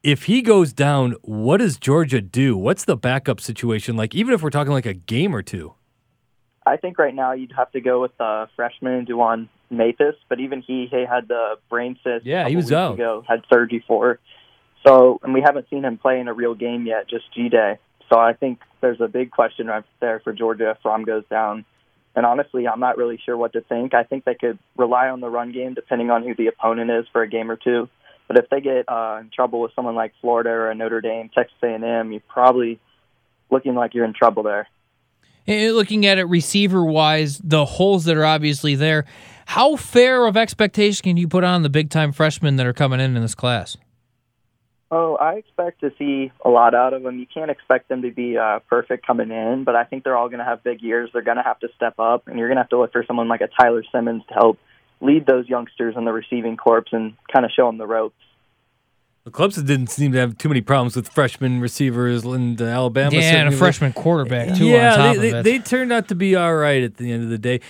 if 0.02 0.24
he 0.24 0.42
goes 0.42 0.74
down, 0.74 1.12
what 1.22 1.56
does 1.56 1.78
Georgia 1.78 2.20
do? 2.20 2.58
What's 2.58 2.84
the 2.84 2.94
backup 2.94 3.40
situation 3.40 3.96
like, 3.96 4.14
even 4.14 4.34
if 4.34 4.42
we're 4.42 4.50
talking 4.50 4.74
like 4.74 4.84
a 4.84 4.92
game 4.92 5.34
or 5.34 5.40
two? 5.40 5.72
I 6.66 6.76
think 6.76 6.98
right 6.98 7.14
now 7.14 7.32
you'd 7.32 7.52
have 7.52 7.70
to 7.72 7.80
go 7.80 8.00
with 8.00 8.18
uh, 8.18 8.46
freshman 8.56 9.04
D'Wan 9.04 9.48
Mathis, 9.70 10.14
but 10.28 10.40
even 10.40 10.62
he, 10.62 10.86
he 10.90 11.04
had 11.04 11.28
the 11.28 11.56
brain 11.68 11.98
cyst. 12.02 12.24
Yeah, 12.24 12.48
he 12.48 12.56
was 12.56 12.72
out. 12.72 12.94
Ago, 12.94 13.24
had 13.28 13.42
surgery 13.52 13.84
for. 13.86 14.18
So, 14.86 15.20
and 15.22 15.34
we 15.34 15.40
haven't 15.40 15.68
seen 15.70 15.84
him 15.84 15.98
play 15.98 16.20
in 16.20 16.28
a 16.28 16.34
real 16.34 16.54
game 16.54 16.86
yet, 16.86 17.08
just 17.08 17.32
G 17.34 17.48
Day. 17.48 17.78
So 18.10 18.18
I 18.18 18.34
think 18.34 18.60
there's 18.80 19.00
a 19.00 19.08
big 19.08 19.30
question 19.30 19.66
right 19.66 19.84
there 20.00 20.20
for 20.20 20.32
Georgia 20.32 20.70
if 20.70 20.78
Fromm 20.82 21.04
goes 21.04 21.24
down. 21.30 21.64
And 22.16 22.24
honestly, 22.24 22.68
I'm 22.68 22.80
not 22.80 22.96
really 22.96 23.18
sure 23.24 23.36
what 23.36 23.54
to 23.54 23.60
think. 23.62 23.92
I 23.94 24.04
think 24.04 24.24
they 24.24 24.34
could 24.34 24.58
rely 24.76 25.08
on 25.08 25.20
the 25.20 25.28
run 25.28 25.52
game 25.52 25.74
depending 25.74 26.10
on 26.10 26.22
who 26.22 26.34
the 26.34 26.46
opponent 26.46 26.90
is 26.90 27.06
for 27.12 27.22
a 27.22 27.28
game 27.28 27.50
or 27.50 27.56
two. 27.56 27.88
But 28.28 28.38
if 28.38 28.48
they 28.50 28.60
get 28.60 28.88
uh, 28.88 29.18
in 29.20 29.30
trouble 29.34 29.60
with 29.60 29.72
someone 29.74 29.94
like 29.94 30.12
Florida 30.20 30.50
or 30.50 30.74
Notre 30.74 31.00
Dame, 31.00 31.30
Texas 31.34 31.56
A&M, 31.62 32.12
you're 32.12 32.22
probably 32.28 32.78
looking 33.50 33.74
like 33.74 33.94
you're 33.94 34.04
in 34.04 34.14
trouble 34.14 34.42
there. 34.42 34.68
Looking 35.46 36.06
at 36.06 36.18
it 36.18 36.24
receiver 36.24 36.84
wise, 36.84 37.38
the 37.38 37.64
holes 37.64 38.04
that 38.04 38.16
are 38.16 38.24
obviously 38.24 38.74
there, 38.74 39.04
how 39.46 39.76
fair 39.76 40.26
of 40.26 40.36
expectation 40.36 41.02
can 41.02 41.16
you 41.16 41.28
put 41.28 41.44
on 41.44 41.62
the 41.62 41.68
big 41.68 41.90
time 41.90 42.12
freshmen 42.12 42.56
that 42.56 42.66
are 42.66 42.72
coming 42.72 43.00
in 43.00 43.16
in 43.16 43.22
this 43.22 43.34
class? 43.34 43.76
Oh, 44.90 45.16
I 45.16 45.34
expect 45.34 45.80
to 45.80 45.92
see 45.98 46.30
a 46.44 46.48
lot 46.48 46.74
out 46.74 46.94
of 46.94 47.02
them. 47.02 47.18
You 47.18 47.26
can't 47.26 47.50
expect 47.50 47.88
them 47.88 48.02
to 48.02 48.12
be 48.12 48.38
uh, 48.38 48.60
perfect 48.70 49.06
coming 49.06 49.30
in, 49.30 49.64
but 49.64 49.74
I 49.74 49.84
think 49.84 50.04
they're 50.04 50.16
all 50.16 50.28
going 50.28 50.38
to 50.38 50.44
have 50.44 50.62
big 50.62 50.82
years. 50.82 51.10
They're 51.12 51.22
going 51.22 51.36
to 51.36 51.42
have 51.42 51.58
to 51.60 51.68
step 51.74 51.98
up, 51.98 52.28
and 52.28 52.38
you're 52.38 52.48
going 52.48 52.56
to 52.56 52.62
have 52.62 52.70
to 52.70 52.78
look 52.78 52.92
for 52.92 53.04
someone 53.04 53.26
like 53.26 53.40
a 53.40 53.48
Tyler 53.48 53.82
Simmons 53.90 54.22
to 54.28 54.34
help 54.34 54.58
lead 55.00 55.26
those 55.26 55.48
youngsters 55.48 55.94
in 55.96 56.04
the 56.04 56.12
receiving 56.12 56.56
corps 56.56 56.84
and 56.92 57.14
kind 57.32 57.44
of 57.44 57.50
show 57.50 57.66
them 57.66 57.78
the 57.78 57.86
ropes. 57.86 58.14
The 59.24 59.30
Clemson 59.30 59.66
didn't 59.66 59.86
seem 59.86 60.12
to 60.12 60.18
have 60.18 60.36
too 60.36 60.50
many 60.50 60.60
problems 60.60 60.96
with 60.96 61.08
freshman 61.08 61.58
receivers 61.60 62.24
in 62.24 62.60
Alabama. 62.60 63.16
Yeah, 63.16 63.36
and 63.36 63.54
a 63.54 63.56
freshman 63.56 63.94
quarterback 63.94 64.54
too. 64.54 64.66
Yeah, 64.66 65.14
they, 65.14 65.30
they, 65.30 65.42
they, 65.42 65.58
turned 65.58 65.94
out 65.94 66.08
to 66.08 66.14
be 66.14 66.36
all 66.36 66.54
right 66.54 66.82
at 66.82 66.98
the 66.98 67.10
end 67.10 67.24
of 67.24 67.30
the 67.30 67.38
day. 67.38 67.60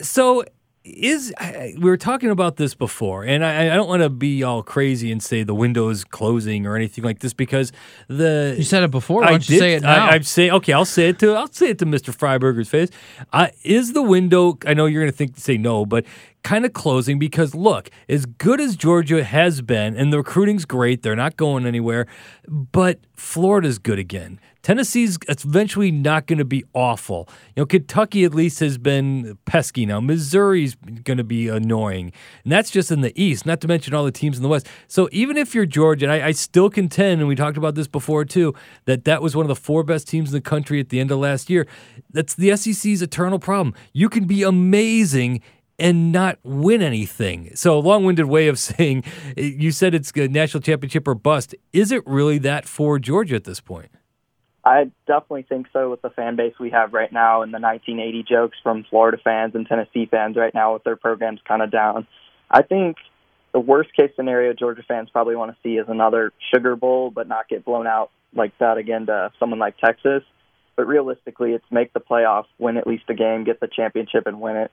So 0.00 0.44
is 0.84 1.32
we 1.40 1.90
were 1.90 1.96
talking 1.96 2.30
about 2.30 2.56
this 2.56 2.74
before, 2.74 3.24
and 3.24 3.44
I, 3.44 3.72
I 3.72 3.74
don't 3.74 3.88
want 3.88 4.02
to 4.02 4.08
be 4.08 4.42
all 4.42 4.62
crazy 4.62 5.12
and 5.12 5.22
say 5.22 5.42
the 5.42 5.54
window 5.54 5.88
is 5.88 6.04
closing 6.04 6.66
or 6.66 6.76
anything 6.76 7.04
like 7.04 7.18
this 7.18 7.32
because 7.32 7.72
the 8.08 8.54
you 8.56 8.64
said 8.64 8.82
it 8.82 8.90
before. 8.90 9.24
I 9.24 9.30
don't 9.30 9.40
did, 9.40 9.50
you 9.50 9.58
say 9.58 9.74
it 9.74 9.82
now? 9.82 10.06
I, 10.06 10.14
am 10.14 10.22
say 10.22 10.50
okay. 10.50 10.72
I'll 10.72 10.84
say 10.84 11.08
it 11.10 11.18
to 11.20 11.32
I'll 11.32 11.52
say 11.52 11.70
it 11.70 11.78
to 11.80 11.86
Mr. 11.86 12.16
Freiberger's 12.16 12.68
face. 12.68 12.90
Uh, 13.32 13.48
is 13.62 13.92
the 13.92 14.02
window? 14.02 14.58
I 14.64 14.74
know 14.74 14.86
you're 14.86 15.02
going 15.02 15.12
to 15.12 15.16
think 15.16 15.36
say 15.38 15.58
no, 15.58 15.84
but 15.84 16.04
kind 16.42 16.64
of 16.64 16.72
closing 16.72 17.18
because 17.18 17.54
look, 17.54 17.90
as 18.08 18.26
good 18.26 18.60
as 18.60 18.76
Georgia 18.76 19.24
has 19.24 19.62
been, 19.62 19.96
and 19.96 20.12
the 20.12 20.18
recruiting's 20.18 20.64
great, 20.64 21.02
they're 21.02 21.16
not 21.16 21.36
going 21.36 21.66
anywhere, 21.66 22.06
but 22.48 23.00
Florida's 23.14 23.78
good 23.78 23.98
again. 23.98 24.40
Tennessee's 24.62 25.18
eventually 25.26 25.90
not 25.90 26.26
going 26.26 26.38
to 26.38 26.44
be 26.44 26.64
awful. 26.74 27.28
You 27.56 27.62
know, 27.62 27.66
Kentucky 27.66 28.24
at 28.24 28.34
least 28.34 28.60
has 28.60 28.76
been 28.76 29.38
pesky 29.46 29.86
now. 29.86 30.00
Missouri's 30.00 30.74
going 30.74 31.16
to 31.16 31.24
be 31.24 31.48
annoying. 31.48 32.12
And 32.44 32.52
that's 32.52 32.70
just 32.70 32.90
in 32.90 33.00
the 33.00 33.18
East, 33.20 33.46
not 33.46 33.62
to 33.62 33.68
mention 33.68 33.94
all 33.94 34.04
the 34.04 34.12
teams 34.12 34.36
in 34.36 34.42
the 34.42 34.48
West. 34.50 34.68
So 34.86 35.08
even 35.12 35.38
if 35.38 35.54
you're 35.54 35.64
Georgia, 35.64 36.04
and 36.04 36.12
I, 36.12 36.28
I 36.28 36.32
still 36.32 36.68
contend, 36.68 37.20
and 37.20 37.28
we 37.28 37.34
talked 37.34 37.56
about 37.56 37.74
this 37.74 37.88
before 37.88 38.26
too, 38.26 38.54
that 38.84 39.04
that 39.06 39.22
was 39.22 39.34
one 39.34 39.44
of 39.44 39.48
the 39.48 39.56
four 39.56 39.82
best 39.82 40.08
teams 40.08 40.28
in 40.28 40.34
the 40.34 40.42
country 40.42 40.78
at 40.78 40.90
the 40.90 41.00
end 41.00 41.10
of 41.10 41.18
last 41.18 41.48
year. 41.48 41.66
That's 42.12 42.34
the 42.34 42.54
SEC's 42.54 43.00
eternal 43.00 43.38
problem. 43.38 43.74
You 43.94 44.10
can 44.10 44.26
be 44.26 44.42
amazing 44.42 45.40
and 45.80 46.12
not 46.12 46.38
win 46.44 46.82
anything. 46.82 47.50
So, 47.56 47.78
a 47.78 47.80
long 47.80 48.04
winded 48.04 48.26
way 48.26 48.48
of 48.48 48.58
saying 48.70 49.04
you 49.36 49.72
said 49.72 49.94
it's 49.94 50.12
a 50.14 50.28
national 50.28 50.62
championship 50.62 51.08
or 51.08 51.14
bust. 51.14 51.54
Is 51.72 51.90
it 51.90 52.06
really 52.06 52.38
that 52.38 52.66
for 52.66 52.98
Georgia 52.98 53.34
at 53.34 53.44
this 53.44 53.60
point? 53.60 53.90
I 54.62 54.90
definitely 55.06 55.46
think 55.48 55.68
so 55.72 55.90
with 55.90 56.02
the 56.02 56.10
fan 56.10 56.36
base 56.36 56.52
we 56.60 56.70
have 56.70 56.92
right 56.92 57.10
now 57.10 57.40
and 57.42 57.52
the 57.52 57.58
1980 57.58 58.24
jokes 58.28 58.58
from 58.62 58.84
Florida 58.90 59.16
fans 59.22 59.54
and 59.54 59.66
Tennessee 59.66 60.06
fans 60.06 60.36
right 60.36 60.52
now 60.52 60.74
with 60.74 60.84
their 60.84 60.96
programs 60.96 61.40
kind 61.48 61.62
of 61.62 61.70
down. 61.70 62.06
I 62.50 62.62
think 62.62 62.96
the 63.52 63.60
worst 63.60 63.94
case 63.96 64.10
scenario 64.16 64.52
Georgia 64.52 64.82
fans 64.86 65.08
probably 65.10 65.34
want 65.34 65.52
to 65.52 65.56
see 65.62 65.76
is 65.76 65.86
another 65.88 66.32
Sugar 66.52 66.76
Bowl, 66.76 67.10
but 67.10 67.26
not 67.26 67.48
get 67.48 67.64
blown 67.64 67.86
out 67.86 68.10
like 68.34 68.56
that 68.58 68.76
again 68.76 69.06
to 69.06 69.32
someone 69.40 69.58
like 69.58 69.78
Texas. 69.78 70.22
But 70.76 70.86
realistically, 70.86 71.52
it's 71.52 71.64
make 71.70 71.92
the 71.92 72.00
playoffs, 72.00 72.46
win 72.58 72.76
at 72.76 72.86
least 72.86 73.04
a 73.08 73.14
game, 73.14 73.44
get 73.44 73.60
the 73.60 73.68
championship, 73.68 74.26
and 74.26 74.40
win 74.40 74.56
it. 74.56 74.70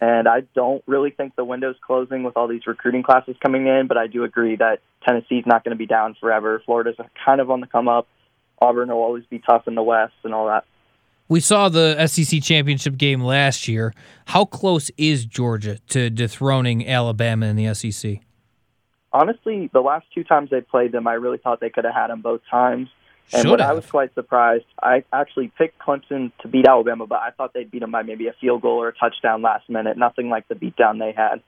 And 0.00 0.28
I 0.28 0.40
don't 0.54 0.82
really 0.86 1.10
think 1.10 1.36
the 1.36 1.44
window's 1.44 1.76
closing 1.86 2.24
with 2.24 2.36
all 2.36 2.48
these 2.48 2.66
recruiting 2.66 3.02
classes 3.02 3.36
coming 3.40 3.66
in, 3.66 3.86
but 3.86 3.96
I 3.96 4.06
do 4.06 4.24
agree 4.24 4.56
that 4.56 4.80
Tennessee's 5.06 5.44
not 5.46 5.64
going 5.64 5.70
to 5.70 5.78
be 5.78 5.86
down 5.86 6.16
forever. 6.20 6.60
Florida's 6.66 6.96
kind 7.24 7.40
of 7.40 7.50
on 7.50 7.60
the 7.60 7.66
come 7.66 7.88
up. 7.88 8.06
Auburn 8.60 8.88
will 8.88 8.96
always 8.96 9.24
be 9.26 9.38
tough 9.38 9.66
in 9.66 9.74
the 9.74 9.82
West 9.82 10.14
and 10.24 10.34
all 10.34 10.46
that. 10.46 10.64
We 11.28 11.40
saw 11.40 11.68
the 11.68 12.06
SEC 12.06 12.42
championship 12.42 12.96
game 12.96 13.22
last 13.22 13.66
year. 13.66 13.94
How 14.26 14.44
close 14.44 14.90
is 14.98 15.24
Georgia 15.24 15.78
to 15.88 16.10
dethroning 16.10 16.86
Alabama 16.86 17.46
in 17.46 17.56
the 17.56 17.72
SEC? 17.74 18.20
Honestly, 19.12 19.70
the 19.72 19.80
last 19.80 20.06
two 20.14 20.24
times 20.24 20.50
they 20.50 20.60
played 20.60 20.92
them, 20.92 21.06
I 21.06 21.14
really 21.14 21.38
thought 21.38 21.60
they 21.60 21.70
could 21.70 21.84
have 21.84 21.94
had 21.94 22.08
them 22.08 22.20
both 22.20 22.42
times. 22.50 22.88
And 23.32 23.42
Should 23.42 23.50
what 23.50 23.60
I 23.60 23.72
was 23.72 23.86
quite 23.86 24.14
surprised, 24.14 24.66
I 24.82 25.02
actually 25.12 25.50
picked 25.56 25.78
Clemson 25.78 26.30
to 26.42 26.48
beat 26.48 26.66
Alabama, 26.66 27.06
but 27.06 27.20
I 27.20 27.30
thought 27.30 27.52
they'd 27.54 27.70
beat 27.70 27.80
them 27.80 27.90
by 27.90 28.02
maybe 28.02 28.28
a 28.28 28.34
field 28.40 28.62
goal 28.62 28.82
or 28.82 28.88
a 28.88 28.92
touchdown 28.92 29.42
last 29.42 29.68
minute. 29.68 29.96
Nothing 29.96 30.28
like 30.28 30.46
the 30.48 30.54
beatdown 30.54 30.98
they 30.98 31.12
had. 31.12 31.42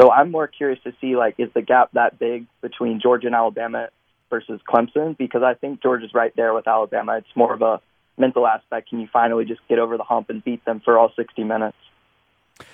So 0.00 0.10
I'm 0.10 0.30
more 0.30 0.48
curious 0.48 0.82
to 0.84 0.92
see 1.00 1.16
like 1.16 1.36
is 1.38 1.48
the 1.54 1.62
gap 1.62 1.90
that 1.92 2.18
big 2.18 2.46
between 2.62 3.00
Georgia 3.00 3.26
and 3.26 3.36
Alabama 3.36 3.88
versus 4.30 4.60
Clemson? 4.66 5.18
Because 5.18 5.42
I 5.42 5.54
think 5.54 5.82
Georgia's 5.82 6.14
right 6.14 6.32
there 6.36 6.54
with 6.54 6.66
Alabama. 6.66 7.18
It's 7.18 7.36
more 7.36 7.52
of 7.52 7.60
a 7.60 7.80
mental 8.16 8.46
aspect. 8.46 8.88
Can 8.88 9.00
you 9.00 9.08
finally 9.12 9.44
just 9.44 9.60
get 9.68 9.78
over 9.78 9.96
the 9.96 10.04
hump 10.04 10.30
and 10.30 10.42
beat 10.42 10.64
them 10.64 10.80
for 10.82 10.98
all 10.98 11.12
60 11.14 11.44
minutes? 11.44 11.76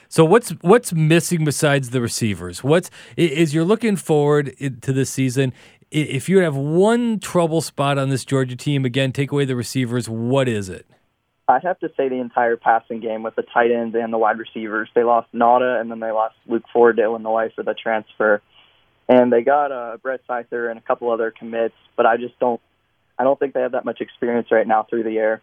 So 0.08 0.24
what's 0.24 0.50
what's 0.62 0.92
missing 0.92 1.44
besides 1.44 1.90
the 1.90 2.00
receivers? 2.00 2.64
What's 2.64 2.90
is 3.16 3.54
you're 3.54 3.64
looking 3.64 3.96
forward 3.96 4.56
to 4.58 4.92
this 4.92 5.10
season? 5.10 5.52
I- 5.92 5.96
If 5.98 6.28
you 6.28 6.38
have 6.38 6.56
one 6.56 7.20
trouble 7.20 7.60
spot 7.60 7.98
on 7.98 8.10
this 8.10 8.24
Georgia 8.24 8.56
team, 8.56 8.84
again, 8.84 9.12
take 9.12 9.32
away 9.32 9.44
the 9.44 9.56
receivers. 9.56 10.08
What 10.08 10.48
is 10.48 10.68
it? 10.68 10.86
I'd 11.48 11.62
have 11.62 11.78
to 11.78 11.88
say 11.96 12.08
the 12.08 12.16
entire 12.16 12.56
passing 12.56 12.98
game 12.98 13.22
with 13.22 13.36
the 13.36 13.42
tight 13.42 13.70
ends 13.70 13.94
and 13.94 14.12
the 14.12 14.18
wide 14.18 14.38
receivers. 14.38 14.88
They 14.94 15.04
lost 15.04 15.28
Nauta 15.32 15.80
and 15.80 15.90
then 15.90 16.00
they 16.00 16.10
lost 16.10 16.34
Luke 16.46 16.64
Ford 16.72 16.96
to 16.96 17.02
Illinois 17.04 17.50
for 17.54 17.62
the 17.62 17.74
transfer. 17.74 18.42
And 19.08 19.32
they 19.32 19.42
got 19.42 19.70
uh, 19.70 19.98
Brett 20.02 20.20
Seither 20.26 20.68
and 20.68 20.76
a 20.76 20.82
couple 20.82 21.08
other 21.12 21.30
commits, 21.30 21.76
but 21.96 22.04
I 22.04 22.16
just 22.16 22.36
don't 22.40 22.60
I 23.18 23.24
don't 23.24 23.38
think 23.38 23.54
they 23.54 23.60
have 23.60 23.72
that 23.72 23.84
much 23.84 24.00
experience 24.00 24.48
right 24.50 24.66
now 24.66 24.82
through 24.82 25.04
the 25.04 25.16
air. 25.18 25.40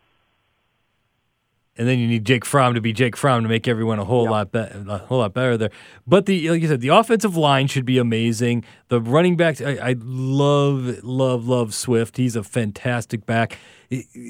And 1.75 1.87
then 1.87 1.97
you 1.97 2.07
need 2.07 2.23
Jake 2.25 2.45
Fromm 2.45 2.75
to 2.75 2.81
be 2.81 2.93
Jake 2.93 3.17
Fromm 3.17 3.41
to 3.41 3.49
make 3.49 3.67
everyone 3.67 3.97
a 3.97 4.05
whole 4.05 4.25
Yeah. 4.25 4.29
lot 4.29 4.51
better, 4.51 4.85
a 4.87 4.97
whole 4.99 5.17
lot 5.19 5.33
better 5.33 5.57
there. 5.57 5.71
But 6.05 6.27
the 6.27 6.49
like 6.51 6.61
you 6.61 6.67
said, 6.67 6.81
the 6.81 6.89
offensive 6.89 7.35
line 7.35 7.65
should 7.67 7.85
be 7.85 7.97
amazing. 7.97 8.63
The 8.89 9.01
running 9.01 9.35
backs, 9.37 9.59
I, 9.59 9.71
I 9.81 9.95
love, 9.99 11.03
love, 11.03 11.47
love 11.47 11.73
Swift. 11.73 12.17
He's 12.17 12.35
a 12.35 12.43
fantastic 12.43 13.25
back. 13.25 13.57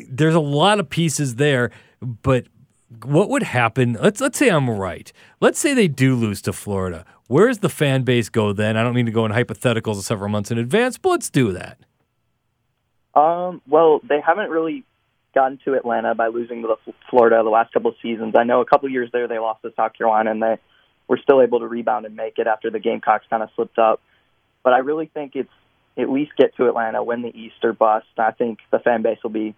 There's 0.09 0.35
a 0.35 0.39
lot 0.39 0.79
of 0.79 0.89
pieces 0.89 1.35
there, 1.35 1.69
but 2.01 2.45
what 3.03 3.29
would 3.29 3.43
happen? 3.43 3.97
Let's 4.00 4.21
let's 4.21 4.38
say 4.39 4.47
I'm 4.50 4.69
right. 4.69 5.12
Let's 5.41 5.59
say 5.59 5.73
they 5.73 5.89
do 5.89 6.15
lose 6.15 6.41
to 6.43 6.53
Florida. 6.53 7.03
Where 7.27 7.47
does 7.47 7.59
the 7.59 7.69
fan 7.69 8.03
base 8.03 8.29
go 8.29 8.53
then? 8.53 8.77
I 8.77 8.83
don't 8.83 8.93
mean 8.93 9.05
to 9.07 9.12
go 9.12 9.25
in 9.25 9.31
hypotheticals 9.33 9.95
several 10.03 10.29
months 10.29 10.50
in 10.51 10.57
advance, 10.57 10.97
but 10.97 11.09
let's 11.09 11.29
do 11.29 11.51
that. 11.53 11.77
Um, 13.15 13.62
well, 13.67 14.00
they 14.07 14.21
haven't 14.21 14.50
really 14.50 14.83
gotten 15.33 15.59
to 15.65 15.73
Atlanta 15.73 16.15
by 16.15 16.27
losing 16.27 16.61
to 16.61 16.67
the 16.67 16.93
Florida 17.09 17.41
the 17.43 17.49
last 17.49 17.73
couple 17.73 17.91
of 17.91 17.97
seasons. 18.01 18.35
I 18.37 18.43
know 18.43 18.61
a 18.61 18.65
couple 18.65 18.89
years 18.89 19.09
there 19.11 19.27
they 19.27 19.39
lost 19.39 19.61
to 19.63 19.73
South 19.75 19.93
Carolina 19.93 20.31
and 20.31 20.41
they 20.41 20.57
were 21.07 21.19
still 21.21 21.41
able 21.41 21.59
to 21.59 21.67
rebound 21.67 22.05
and 22.05 22.15
make 22.15 22.37
it 22.37 22.47
after 22.47 22.69
the 22.69 22.79
Gamecocks 22.79 23.25
kind 23.29 23.43
of 23.43 23.49
slipped 23.55 23.79
up. 23.79 24.01
But 24.63 24.73
I 24.73 24.79
really 24.79 25.07
think 25.13 25.35
it's 25.35 25.49
at 25.97 26.09
least 26.09 26.31
get 26.37 26.55
to 26.55 26.67
Atlanta, 26.67 27.03
win 27.03 27.21
the 27.21 27.37
East 27.37 27.55
or 27.63 27.73
bust. 27.73 28.07
I 28.17 28.31
think 28.31 28.59
the 28.71 28.79
fan 28.79 29.01
base 29.01 29.19
will 29.21 29.29
be 29.29 29.55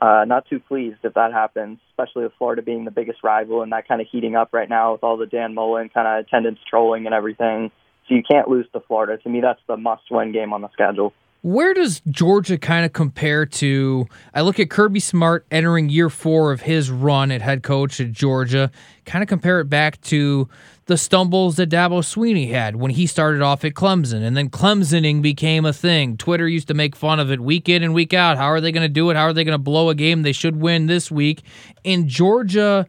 uh, 0.00 0.24
not 0.26 0.46
too 0.48 0.58
pleased 0.58 0.98
if 1.04 1.14
that 1.14 1.32
happens, 1.32 1.78
especially 1.90 2.24
with 2.24 2.32
Florida 2.36 2.62
being 2.62 2.84
the 2.84 2.90
biggest 2.90 3.22
rival 3.22 3.62
and 3.62 3.72
that 3.72 3.86
kind 3.86 4.00
of 4.00 4.08
heating 4.10 4.34
up 4.34 4.50
right 4.52 4.68
now 4.68 4.92
with 4.92 5.04
all 5.04 5.16
the 5.16 5.26
Dan 5.26 5.54
Mullen 5.54 5.88
kind 5.88 6.08
of 6.08 6.26
attendance 6.26 6.58
trolling 6.68 7.06
and 7.06 7.14
everything. 7.14 7.70
So 8.08 8.14
you 8.14 8.22
can't 8.22 8.48
lose 8.48 8.66
to 8.72 8.80
Florida. 8.80 9.16
To 9.22 9.28
me, 9.28 9.40
that's 9.40 9.60
the 9.66 9.76
must-win 9.76 10.32
game 10.32 10.52
on 10.52 10.60
the 10.60 10.70
schedule. 10.72 11.14
Where 11.44 11.74
does 11.74 12.00
Georgia 12.08 12.56
kind 12.56 12.86
of 12.86 12.94
compare 12.94 13.44
to? 13.44 14.08
I 14.32 14.40
look 14.40 14.58
at 14.58 14.70
Kirby 14.70 14.98
Smart 14.98 15.44
entering 15.50 15.90
year 15.90 16.08
four 16.08 16.52
of 16.52 16.62
his 16.62 16.90
run 16.90 17.30
at 17.30 17.42
head 17.42 17.62
coach 17.62 18.00
at 18.00 18.12
Georgia, 18.12 18.70
kind 19.04 19.22
of 19.22 19.28
compare 19.28 19.60
it 19.60 19.66
back 19.66 20.00
to 20.04 20.48
the 20.86 20.96
stumbles 20.96 21.56
that 21.56 21.68
Dabo 21.68 22.00
Swinney 22.00 22.48
had 22.48 22.76
when 22.76 22.92
he 22.92 23.06
started 23.06 23.42
off 23.42 23.62
at 23.62 23.74
Clemson, 23.74 24.22
and 24.22 24.34
then 24.34 24.48
Clemsoning 24.48 25.20
became 25.20 25.66
a 25.66 25.74
thing. 25.74 26.16
Twitter 26.16 26.48
used 26.48 26.68
to 26.68 26.74
make 26.74 26.96
fun 26.96 27.20
of 27.20 27.30
it 27.30 27.40
week 27.40 27.68
in 27.68 27.82
and 27.82 27.92
week 27.92 28.14
out. 28.14 28.38
How 28.38 28.46
are 28.46 28.62
they 28.62 28.72
going 28.72 28.88
to 28.88 28.88
do 28.88 29.10
it? 29.10 29.16
How 29.16 29.24
are 29.24 29.34
they 29.34 29.44
going 29.44 29.52
to 29.52 29.58
blow 29.58 29.90
a 29.90 29.94
game 29.94 30.22
they 30.22 30.32
should 30.32 30.56
win 30.56 30.86
this 30.86 31.10
week? 31.10 31.42
In 31.84 32.08
Georgia, 32.08 32.86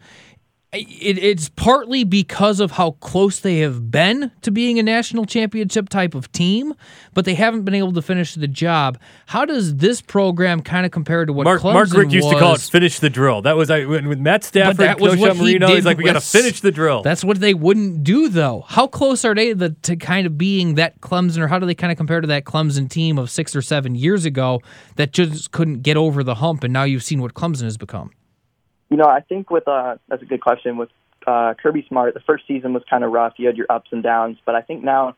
it, 0.77 1.17
it's 1.17 1.49
partly 1.49 2.03
because 2.03 2.59
of 2.59 2.71
how 2.71 2.91
close 2.91 3.39
they 3.39 3.59
have 3.59 3.91
been 3.91 4.31
to 4.41 4.51
being 4.51 4.79
a 4.79 4.83
national 4.83 5.25
championship 5.25 5.89
type 5.89 6.15
of 6.15 6.31
team, 6.31 6.73
but 7.13 7.25
they 7.25 7.35
haven't 7.35 7.63
been 7.63 7.73
able 7.73 7.93
to 7.93 8.01
finish 8.01 8.35
the 8.35 8.47
job. 8.47 8.97
How 9.27 9.45
does 9.45 9.77
this 9.77 10.01
program 10.01 10.61
kind 10.61 10.85
of 10.85 10.91
compare 10.91 11.25
to 11.25 11.33
what 11.33 11.43
Mark, 11.45 11.61
Clemson 11.61 11.73
Mark 11.73 11.93
Richt 11.93 12.11
used 12.11 12.29
to 12.29 12.39
call 12.39 12.55
it 12.55 12.61
"finish 12.61 12.99
the 12.99 13.09
drill." 13.09 13.41
That 13.41 13.55
was 13.57 13.69
I 13.69 13.85
when- 13.85 14.07
with 14.07 14.19
Matt 14.19 14.43
Stafford, 14.43 14.77
that 14.77 14.99
was 14.99 15.13
Coach 15.13 15.19
what 15.19 15.35
he 15.35 15.41
Marino. 15.43 15.67
did 15.67 15.75
He's 15.75 15.85
like, 15.85 15.97
"We 15.97 16.03
got 16.03 16.13
to 16.13 16.21
finish 16.21 16.61
the 16.61 16.71
drill." 16.71 17.01
That's 17.01 17.23
what 17.23 17.39
they 17.39 17.53
wouldn't 17.53 18.03
do, 18.03 18.29
though. 18.29 18.65
How 18.67 18.87
close 18.87 19.25
are 19.25 19.33
they 19.35 19.53
the, 19.53 19.71
to 19.83 19.95
kind 19.95 20.27
of 20.27 20.37
being 20.37 20.75
that 20.75 21.01
Clemson, 21.01 21.39
or 21.39 21.47
how 21.47 21.59
do 21.59 21.65
they 21.65 21.75
kind 21.75 21.91
of 21.91 21.97
compare 21.97 22.21
to 22.21 22.27
that 22.27 22.45
Clemson 22.45 22.89
team 22.89 23.17
of 23.17 23.29
six 23.29 23.55
or 23.55 23.61
seven 23.61 23.95
years 23.95 24.25
ago 24.25 24.61
that 24.95 25.11
just 25.11 25.51
couldn't 25.51 25.81
get 25.81 25.97
over 25.97 26.23
the 26.23 26.35
hump, 26.35 26.63
and 26.63 26.73
now 26.73 26.83
you've 26.83 27.03
seen 27.03 27.21
what 27.21 27.33
Clemson 27.33 27.63
has 27.63 27.77
become? 27.77 28.11
You 28.89 28.97
know, 28.97 29.05
I 29.05 29.21
think 29.21 29.49
with 29.49 29.67
uh, 29.67 29.95
that's 30.07 30.21
a 30.21 30.25
good 30.25 30.41
question. 30.41 30.77
With 30.77 30.89
uh, 31.25 31.53
Kirby 31.61 31.85
Smart, 31.87 32.13
the 32.13 32.19
first 32.19 32.45
season 32.47 32.73
was 32.73 32.83
kind 32.89 33.03
of 33.03 33.11
rough. 33.11 33.33
You 33.37 33.47
had 33.47 33.57
your 33.57 33.67
ups 33.69 33.89
and 33.91 34.03
downs, 34.03 34.37
but 34.45 34.55
I 34.55 34.61
think 34.61 34.83
now, 34.83 35.15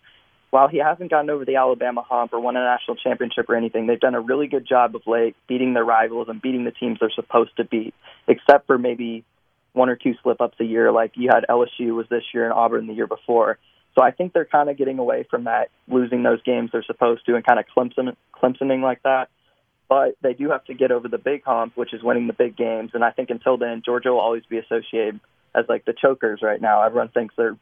while 0.52 0.68
he 0.68 0.78
hasn't 0.78 1.12
gotten 1.12 1.30
over 1.30 1.44
the 1.44 1.58
Alabama 1.58 2.02
hump 2.08 2.34
or 2.34 2.40
won 2.40 2.56
a 2.56 2.64
national 2.64 2.96
championship 2.98 3.50
or 3.50 3.56
anything, 3.56 3.88
they've 3.88 4.00
done 4.00 4.16
a 4.16 4.22
really 4.22 4.48
good 4.48 4.66
job 4.66 4.96
of 4.96 5.02
late 5.06 5.36
beating 5.48 5.74
their 5.74 5.84
rivals 5.84 6.30
and 6.30 6.42
beating 6.42 6.64
the 6.64 6.72
teams 6.72 7.00
they're 7.00 7.12
supposed 7.12 7.56
to 7.58 7.66
beat, 7.66 7.94
except 8.28 8.68
for 8.68 8.78
maybe 8.78 9.26
one 9.74 9.90
or 9.90 9.96
two 9.96 10.16
slip 10.24 10.40
ups 10.40 10.58
a 10.60 10.64
year, 10.64 10.92
like 10.92 11.12
you 11.16 11.30
had 11.30 11.46
LSU 11.50 11.94
was 11.94 12.08
this 12.10 12.24
year 12.34 12.46
and 12.46 12.54
Auburn 12.54 12.88
the 12.88 12.94
year 12.94 13.08
before. 13.08 13.60
So 13.96 14.04
I 14.04 14.12
think 14.12 14.32
they're 14.32 14.46
kind 14.46 14.70
of 14.70 14.78
getting 14.78 15.00
away 15.00 15.26
from 15.30 15.44
that, 15.46 15.70
losing 15.88 16.24
those 16.24 16.42
games 16.44 16.70
they're 16.72 16.84
supposed 16.84 17.26
to, 17.26 17.36
and 17.36 17.46
kind 17.46 17.60
of 17.60 17.66
Clemson, 17.76 18.16
Clemsoning 18.34 18.82
like 18.82 19.04
that 19.04 19.30
but 19.89 20.15
they 20.22 20.34
do 20.34 20.50
have 20.50 20.65
to 20.65 20.74
get 20.74 20.91
over 20.91 21.08
the 21.08 21.17
big 21.17 21.44
hump, 21.44 21.75
which 21.75 21.94
is 21.94 22.03
winning 22.03 22.27
the 22.27 22.34
big 22.34 22.56
games. 22.56 22.91
And 22.94 23.03
I 23.03 23.12
think 23.12 23.29
until 23.29 23.58
then, 23.58 23.82
Georgia 23.86 24.10
will 24.10 24.20
always 24.20 24.44
be 24.50 24.58
associated 24.58 25.20
as 25.56 25.65
like 25.70 25.86
the 25.86 25.94
chokers 25.94 26.41
right 26.41 26.62
now. 26.62 26.84
Everyone 26.84 27.10
thinks 27.10 27.36
they're 27.38 27.58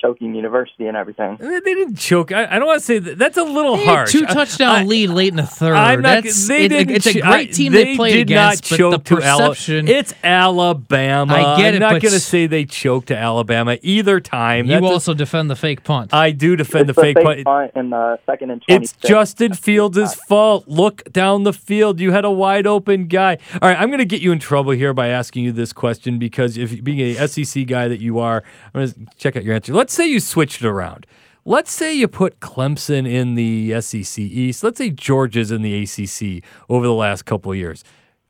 choking 0.00 0.34
university 0.34 0.86
and 0.86 0.96
everything. 0.96 1.36
They 1.40 1.60
didn't 1.60 1.96
choke. 1.96 2.30
I, 2.32 2.46
I 2.46 2.58
don't 2.58 2.66
want 2.66 2.80
to 2.80 2.84
say 2.84 2.98
that. 2.98 3.18
That's 3.18 3.36
a 3.36 3.42
little 3.44 3.76
They 3.76 3.84
had 3.84 3.94
harsh. 3.96 4.12
two 4.12 4.26
touchdown 4.26 4.74
I- 4.76 4.84
lead 4.84 5.08
late 5.10 5.28
in 5.30 5.36
the 5.36 5.42
3rd 5.42 5.76
I'm 5.76 6.02
not. 6.02 6.22
That's, 6.24 6.48
they 6.48 6.66
it- 6.66 6.68
didn't. 6.68 6.96
it's 6.96 7.06
a 7.06 7.10
ch- 7.12 7.22
great 7.22 7.48
I- 7.50 7.52
team 7.52 7.72
they 7.72 7.84
they, 7.84 7.96
played 7.96 8.12
did 8.12 8.20
against, 8.22 8.70
not 8.70 8.78
but 8.78 9.04
the 9.04 9.10
choke 9.10 9.20
to 9.22 9.26
Ala- 9.26 9.54
It's 9.90 10.14
Alabama. 10.22 11.34
I 11.34 11.56
get 11.56 11.68
I'm 11.68 11.74
it, 11.74 11.78
not 11.80 11.90
going 12.02 12.12
to 12.14 12.20
say 12.20 12.46
they 12.46 12.64
choked 12.64 13.08
to 13.08 13.16
Alabama 13.16 13.78
either 13.82 14.20
time. 14.20 14.66
you 14.66 14.72
That's 14.72 14.84
a- 14.84 14.88
also 14.88 15.14
defend 15.14 15.50
the 15.50 15.56
fake 15.56 15.82
punt. 15.84 16.12
I 16.12 16.30
do 16.30 16.56
defend 16.56 16.88
it's 16.90 16.96
the 16.96 17.02
fake 17.02 17.16
punt. 17.16 17.44
punt 17.44 17.72
in 17.74 17.90
the 17.90 18.18
second 18.26 18.50
and 18.50 18.62
It's 18.68 18.92
Justin 18.92 19.54
Fields' 19.54 20.14
fault. 20.14 20.64
Look 20.68 21.10
down 21.12 21.42
the 21.44 21.52
field. 21.52 22.00
You 22.00 22.12
had 22.12 22.24
a 22.24 22.30
wide 22.30 22.66
open 22.66 23.06
guy. 23.06 23.38
All 23.62 23.68
right, 23.68 23.78
I'm 23.80 23.88
going 23.88 23.98
to 23.98 24.04
get 24.04 24.20
you 24.20 24.32
in 24.32 24.38
trouble 24.38 24.72
here 24.72 24.92
by 24.94 25.08
asking 25.08 25.44
you 25.44 25.52
this 25.52 25.72
question 25.72 26.18
because 26.18 26.56
if 26.56 26.82
being 26.84 27.00
a 27.00 27.26
SEC 27.28 27.66
guy 27.66 27.88
that 27.88 28.00
you 28.00 28.18
are, 28.18 28.42
I'm 28.74 28.80
going 28.80 28.88
to 28.92 29.06
check 29.16 29.36
out 29.36 29.44
your 29.44 29.54
answer. 29.54 29.72
Let's 29.72 29.85
say 29.92 30.06
you 30.06 30.20
switched 30.20 30.62
it 30.62 30.66
around. 30.66 31.06
Let's 31.44 31.70
say 31.70 31.94
you 31.94 32.08
put 32.08 32.40
Clemson 32.40 33.08
in 33.08 33.34
the 33.34 33.80
SEC 33.80 34.18
East. 34.18 34.64
Let's 34.64 34.78
say 34.78 34.90
Georgia's 34.90 35.52
in 35.52 35.62
the 35.62 35.82
ACC 35.82 36.42
over 36.68 36.84
the 36.84 36.92
last 36.92 37.24
couple 37.24 37.54
years. 37.54 37.84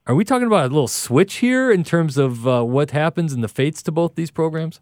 Are 0.07 0.15
we 0.15 0.25
talking 0.25 0.47
about 0.47 0.67
a 0.67 0.69
little 0.69 0.87
switch 0.87 1.37
here 1.37 1.71
in 1.73 1.83
terms 1.83 2.19
of 2.19 2.47
uh, 2.47 2.63
what 2.63 2.91
happens 2.91 3.33
in 3.33 3.41
the 3.41 3.49
fates 3.49 3.83
to 3.85 3.93
both 3.93 4.15
these 4.15 4.31
programs? 4.31 4.81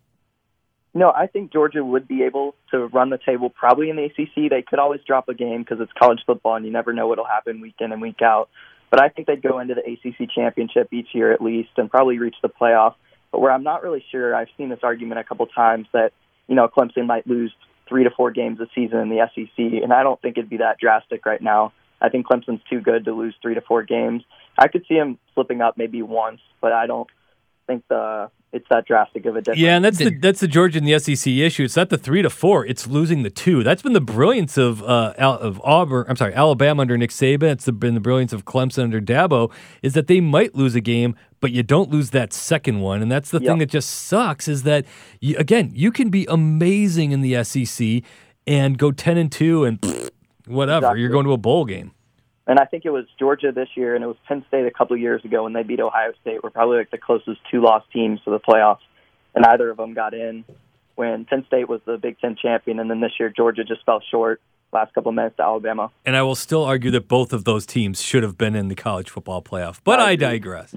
No, 0.93 1.11
I 1.11 1.26
think 1.26 1.52
Georgia 1.52 1.85
would 1.85 2.07
be 2.07 2.23
able 2.23 2.54
to 2.71 2.87
run 2.87 3.11
the 3.11 3.19
table 3.19 3.50
probably 3.50 3.90
in 3.90 3.97
the 3.97 4.04
ACC. 4.04 4.50
They 4.50 4.62
could 4.62 4.78
always 4.78 5.00
drop 5.07 5.28
a 5.28 5.35
game 5.35 5.62
because 5.62 5.81
it's 5.81 5.93
college 5.99 6.21
football 6.26 6.57
and 6.57 6.64
you 6.64 6.71
never 6.71 6.93
know 6.93 7.09
what'll 7.09 7.25
happen 7.25 7.61
week 7.61 7.75
in 7.81 7.90
and 7.90 8.02
week 8.02 8.23
out. 8.23 8.49
But 8.90 9.02
I 9.02 9.09
think 9.09 9.26
they'd 9.26 9.43
go 9.43 9.59
into 9.59 9.75
the 9.75 9.81
ACC 9.81 10.31
championship 10.31 10.93
each 10.93 11.09
year 11.12 11.33
at 11.33 11.40
least 11.40 11.71
and 11.76 11.90
probably 11.90 12.19
reach 12.19 12.37
the 12.43 12.49
playoff. 12.49 12.95
But 13.33 13.40
where 13.40 13.50
I'm 13.50 13.64
not 13.64 13.83
really 13.83 14.04
sure, 14.12 14.37
I've 14.37 14.49
seen 14.57 14.69
this 14.69 14.81
argument 14.85 15.19
a 15.21 15.25
couple 15.25 15.47
times 15.47 15.88
that 15.93 16.12
you 16.49 16.55
know 16.55 16.69
Clemson 16.69 17.07
might 17.07 17.27
lose 17.27 17.53
three 17.89 18.05
to 18.05 18.11
four 18.11 18.31
games 18.31 18.61
a 18.61 18.67
season 18.75 18.99
in 18.99 19.09
the 19.09 19.29
SEC, 19.35 19.83
and 19.83 19.93
I 19.93 20.03
don't 20.03 20.21
think 20.21 20.39
it'd 20.39 20.51
be 20.51 20.59
that 20.59 20.79
drastic 20.79 21.27
right 21.27 21.43
now. 21.43 21.73
I 22.01 22.09
think 22.09 22.27
Clemson's 22.27 22.63
too 22.69 22.81
good 22.81 23.05
to 23.07 23.13
lose 23.13 23.35
three 23.41 23.55
to 23.55 23.61
four 23.61 23.83
games. 23.83 24.23
I 24.59 24.69
could 24.69 24.85
see 24.89 24.95
him 24.95 25.19
slipping 25.35 25.61
up 25.61 25.77
maybe 25.77 26.03
once, 26.03 26.41
but 26.61 26.73
I 26.73 26.87
don't 26.87 27.09
think 27.67 27.85
the 27.89 28.31
it's 28.55 28.67
that 28.71 28.87
drastic 28.87 29.27
of 29.27 29.35
a 29.35 29.41
difference. 29.41 29.61
Yeah, 29.61 29.75
and 29.75 29.85
that's 29.85 29.99
the 29.99 30.17
that's 30.17 30.39
the 30.39 30.47
Georgia 30.47 30.79
and 30.79 30.87
the 30.87 30.99
SEC 30.99 31.27
issue. 31.27 31.65
It's 31.65 31.77
not 31.77 31.91
the 31.91 31.99
three 31.99 32.23
to 32.23 32.31
four; 32.31 32.65
it's 32.65 32.87
losing 32.87 33.25
the 33.25 33.31
two. 33.31 33.65
That's 33.65 33.83
been 33.83 33.95
the 33.95 34.01
brilliance 34.01 34.57
of 34.57 34.81
uh, 34.83 35.13
of 35.19 35.61
Auburn. 35.65 36.07
I'm 36.09 36.15
sorry, 36.15 36.35
Alabama 36.35 36.83
under 36.83 36.97
Nick 36.97 37.11
Saban. 37.11 37.51
It's 37.51 37.69
been 37.69 37.95
the 37.95 38.01
brilliance 38.01 38.33
of 38.33 38.45
Clemson 38.45 38.85
under 38.85 39.01
Dabo. 39.01 39.53
Is 39.83 39.95
that 39.95 40.07
they 40.07 40.21
might 40.21 40.55
lose 40.55 40.77
a 40.77 40.81
game, 40.81 41.17
but 41.41 41.51
you 41.51 41.65
don't 41.65 41.91
lose 41.91 42.11
that 42.11 42.33
second 42.33 42.81
one. 42.81 43.03
And 43.03 43.11
that's 43.11 43.31
the 43.31 43.41
yep. 43.41 43.51
thing 43.51 43.59
that 43.59 43.71
just 43.71 43.91
sucks 43.91 44.47
is 44.47 44.63
that 44.63 44.87
you, 45.21 45.37
again 45.37 45.73
you 45.75 45.91
can 45.91 46.09
be 46.09 46.25
amazing 46.31 47.11
in 47.11 47.23
the 47.23 47.43
SEC 47.43 48.03
and 48.47 48.79
go 48.79 48.93
ten 48.93 49.19
and 49.19 49.33
two 49.33 49.65
and 49.65 49.85
whatever. 50.47 50.87
Exactly. 50.87 51.01
You're 51.01 51.11
going 51.11 51.27
to 51.27 51.33
a 51.33 51.39
bowl 51.39 51.65
game. 51.65 51.94
And 52.47 52.59
I 52.59 52.67
think 52.67 52.85
it 52.85 52.91
was 52.91 53.07
Georgia 53.19 53.53
this 53.53 53.69
year, 53.75 53.95
and 53.95 54.05
it 54.05 54.07
was 54.07 54.17
Penn 54.29 54.45
State 54.49 54.67
a 54.67 54.71
couple 54.71 54.95
of 54.95 55.01
years 55.01 55.25
ago 55.25 55.45
when 55.45 55.55
they 55.55 55.63
beat 55.63 55.81
Ohio 55.81 56.13
State. 56.21 56.43
Were 56.43 56.51
probably 56.51 56.79
like 56.79 56.91
the 56.91 56.99
closest 56.99 57.41
two 57.51 57.63
lost 57.63 57.91
teams 57.91 58.21
to 58.25 58.31
the 58.31 58.41
playoffs, 58.41 58.85
and 59.35 59.45
either 59.47 59.71
of 59.71 59.79
them 59.79 59.95
got 59.95 60.13
in. 60.15 60.45
When 60.95 61.25
Penn 61.25 61.45
State 61.47 61.69
was 61.69 61.81
the 61.87 61.97
Big 61.97 62.19
Ten 62.21 62.37
champion, 62.37 62.79
and 62.79 62.91
then 62.91 63.01
this 63.01 63.13
year 63.19 63.33
Georgia 63.35 63.65
just 63.65 63.85
fell 63.85 64.01
short 64.11 64.41
last 64.73 64.93
couple 64.93 65.09
of 65.09 65.15
minutes 65.15 65.37
to 65.37 65.43
Alabama. 65.43 65.91
And 66.05 66.17
I 66.17 66.23
will 66.23 66.35
still 66.35 66.65
argue 66.65 66.91
that 66.91 67.09
both 67.09 67.33
of 67.33 67.45
those 67.45 67.65
teams 67.65 68.03
should 68.03 68.23
have 68.23 68.37
been 68.37 68.55
in 68.55 68.69
the 68.69 68.75
college 68.75 69.09
football 69.09 69.41
playoff, 69.41 69.81
but 69.83 70.01
I, 70.01 70.11
I 70.11 70.17
digress. 70.17 70.75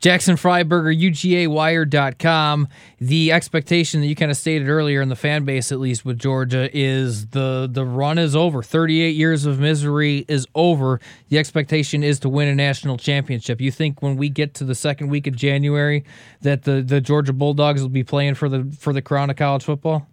Jackson 0.00 0.36
Freiberger, 0.36 0.98
UGAWire.com. 0.98 2.68
The 3.00 3.32
expectation 3.32 4.00
that 4.00 4.06
you 4.06 4.16
kind 4.16 4.30
of 4.30 4.36
stated 4.38 4.68
earlier 4.68 5.02
in 5.02 5.10
the 5.10 5.16
fan 5.16 5.44
base, 5.44 5.70
at 5.70 5.78
least 5.78 6.06
with 6.06 6.18
Georgia, 6.18 6.70
is 6.72 7.28
the 7.28 7.68
the 7.70 7.84
run 7.84 8.16
is 8.16 8.34
over. 8.34 8.62
38 8.62 9.14
years 9.14 9.44
of 9.44 9.60
misery 9.60 10.24
is 10.26 10.46
over. 10.54 11.00
The 11.28 11.38
expectation 11.38 12.02
is 12.02 12.18
to 12.20 12.30
win 12.30 12.48
a 12.48 12.54
national 12.54 12.96
championship. 12.96 13.60
You 13.60 13.70
think 13.70 14.00
when 14.00 14.16
we 14.16 14.30
get 14.30 14.54
to 14.54 14.64
the 14.64 14.74
second 14.74 15.08
week 15.08 15.26
of 15.26 15.36
January 15.36 16.04
that 16.40 16.62
the, 16.62 16.80
the 16.80 17.02
Georgia 17.02 17.34
Bulldogs 17.34 17.82
will 17.82 17.90
be 17.90 18.04
playing 18.04 18.34
for 18.34 18.48
the 18.48 18.74
for 18.78 18.94
the 18.94 19.02
crown 19.02 19.28
of 19.28 19.36
college 19.36 19.64
football? 19.64 20.06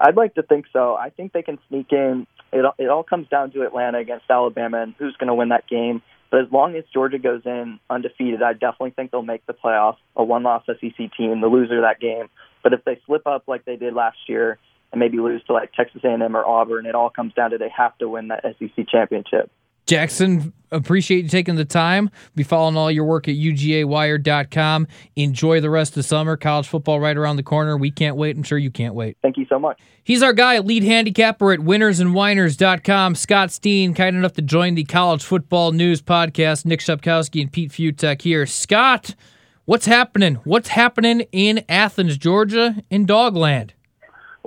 I'd 0.00 0.16
like 0.16 0.34
to 0.36 0.42
think 0.42 0.64
so. 0.72 0.96
I 0.96 1.10
think 1.10 1.34
they 1.34 1.42
can 1.42 1.58
sneak 1.68 1.92
in. 1.92 2.26
It 2.52 2.64
it 2.78 2.88
all 2.88 3.02
comes 3.02 3.28
down 3.28 3.50
to 3.52 3.66
Atlanta 3.66 3.98
against 3.98 4.24
Alabama 4.30 4.80
and 4.80 4.94
who's 4.98 5.14
going 5.16 5.28
to 5.28 5.34
win 5.34 5.50
that 5.50 5.68
game. 5.68 6.00
But 6.30 6.42
as 6.42 6.52
long 6.52 6.76
as 6.76 6.84
Georgia 6.92 7.18
goes 7.18 7.42
in 7.44 7.80
undefeated, 7.88 8.42
I 8.42 8.52
definitely 8.52 8.90
think 8.90 9.10
they'll 9.10 9.22
make 9.22 9.44
the 9.46 9.54
playoffs. 9.54 9.96
A 10.16 10.22
one-loss 10.22 10.64
SEC 10.66 11.10
team, 11.16 11.40
the 11.40 11.48
loser 11.48 11.78
of 11.78 11.82
that 11.82 12.00
game. 12.00 12.28
But 12.62 12.72
if 12.72 12.84
they 12.84 13.00
slip 13.06 13.26
up 13.26 13.44
like 13.48 13.64
they 13.64 13.76
did 13.76 13.94
last 13.94 14.18
year 14.28 14.58
and 14.92 15.00
maybe 15.00 15.18
lose 15.18 15.42
to 15.44 15.52
like 15.52 15.72
Texas 15.72 16.02
A&M 16.04 16.36
or 16.36 16.44
Auburn, 16.44 16.86
it 16.86 16.94
all 16.94 17.10
comes 17.10 17.34
down 17.34 17.50
to 17.50 17.58
they 17.58 17.72
have 17.76 17.96
to 17.98 18.08
win 18.08 18.28
that 18.28 18.44
SEC 18.44 18.88
championship. 18.88 19.50
Jackson, 19.90 20.52
appreciate 20.70 21.24
you 21.24 21.28
taking 21.28 21.56
the 21.56 21.64
time. 21.64 22.10
Be 22.36 22.44
following 22.44 22.76
all 22.76 22.92
your 22.92 23.02
work 23.02 23.26
at 23.26 23.34
UGAWire.com. 23.34 24.86
Enjoy 25.16 25.60
the 25.60 25.68
rest 25.68 25.90
of 25.90 25.94
the 25.96 26.02
summer. 26.04 26.36
College 26.36 26.68
football 26.68 27.00
right 27.00 27.16
around 27.16 27.38
the 27.38 27.42
corner. 27.42 27.76
We 27.76 27.90
can't 27.90 28.14
wait. 28.14 28.36
I'm 28.36 28.44
sure 28.44 28.56
you 28.56 28.70
can't 28.70 28.94
wait. 28.94 29.16
Thank 29.20 29.36
you 29.36 29.46
so 29.48 29.58
much. 29.58 29.80
He's 30.04 30.22
our 30.22 30.32
guy, 30.32 30.60
lead 30.60 30.84
handicapper 30.84 31.50
at 31.50 31.58
winnersandwhiners.com. 31.58 33.16
Scott 33.16 33.50
Steen, 33.50 33.92
kind 33.92 34.14
enough 34.14 34.34
to 34.34 34.42
join 34.42 34.76
the 34.76 34.84
College 34.84 35.24
Football 35.24 35.72
News 35.72 36.00
Podcast. 36.00 36.64
Nick 36.64 36.78
Shepkowski 36.78 37.42
and 37.42 37.50
Pete 37.50 37.72
Fiutak 37.72 38.22
here. 38.22 38.46
Scott, 38.46 39.16
what's 39.64 39.86
happening? 39.86 40.36
What's 40.44 40.68
happening 40.68 41.22
in 41.32 41.64
Athens, 41.68 42.16
Georgia, 42.16 42.76
in 42.90 43.06
Dogland? 43.06 43.70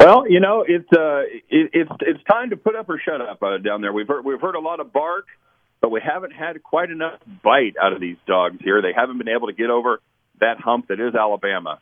Well, 0.04 0.30
you 0.30 0.42
know, 0.42 0.66
it's 0.68 0.92
uh, 0.92 1.22
it, 1.50 1.70
it's 1.72 1.92
it's 2.02 2.24
time 2.30 2.50
to 2.50 2.58
put 2.58 2.76
up 2.76 2.90
or 2.90 3.00
shut 3.00 3.22
up 3.22 3.42
uh, 3.42 3.58
down 3.60 3.80
there. 3.82 3.94
We've 3.94 4.08
heard 4.08 4.26
we've 4.26 4.42
heard 4.42 4.56
a 4.56 4.60
lot 4.60 4.82
of 4.82 4.92
bark, 4.92 5.28
but 5.80 5.92
we 5.92 6.02
haven't 6.02 6.32
had 6.32 6.62
quite 6.62 6.90
enough 6.90 7.20
bite 7.42 7.76
out 7.82 7.94
of 7.94 8.02
these 8.02 8.18
dogs 8.28 8.58
here. 8.62 8.82
They 8.82 8.92
haven't 8.94 9.18
been 9.18 9.30
able 9.30 9.48
to 9.48 9.54
get 9.54 9.70
over 9.70 10.02
that 10.42 10.60
hump 10.60 10.90
that 10.90 11.00
is 11.00 11.16
Alabama. 11.16 11.80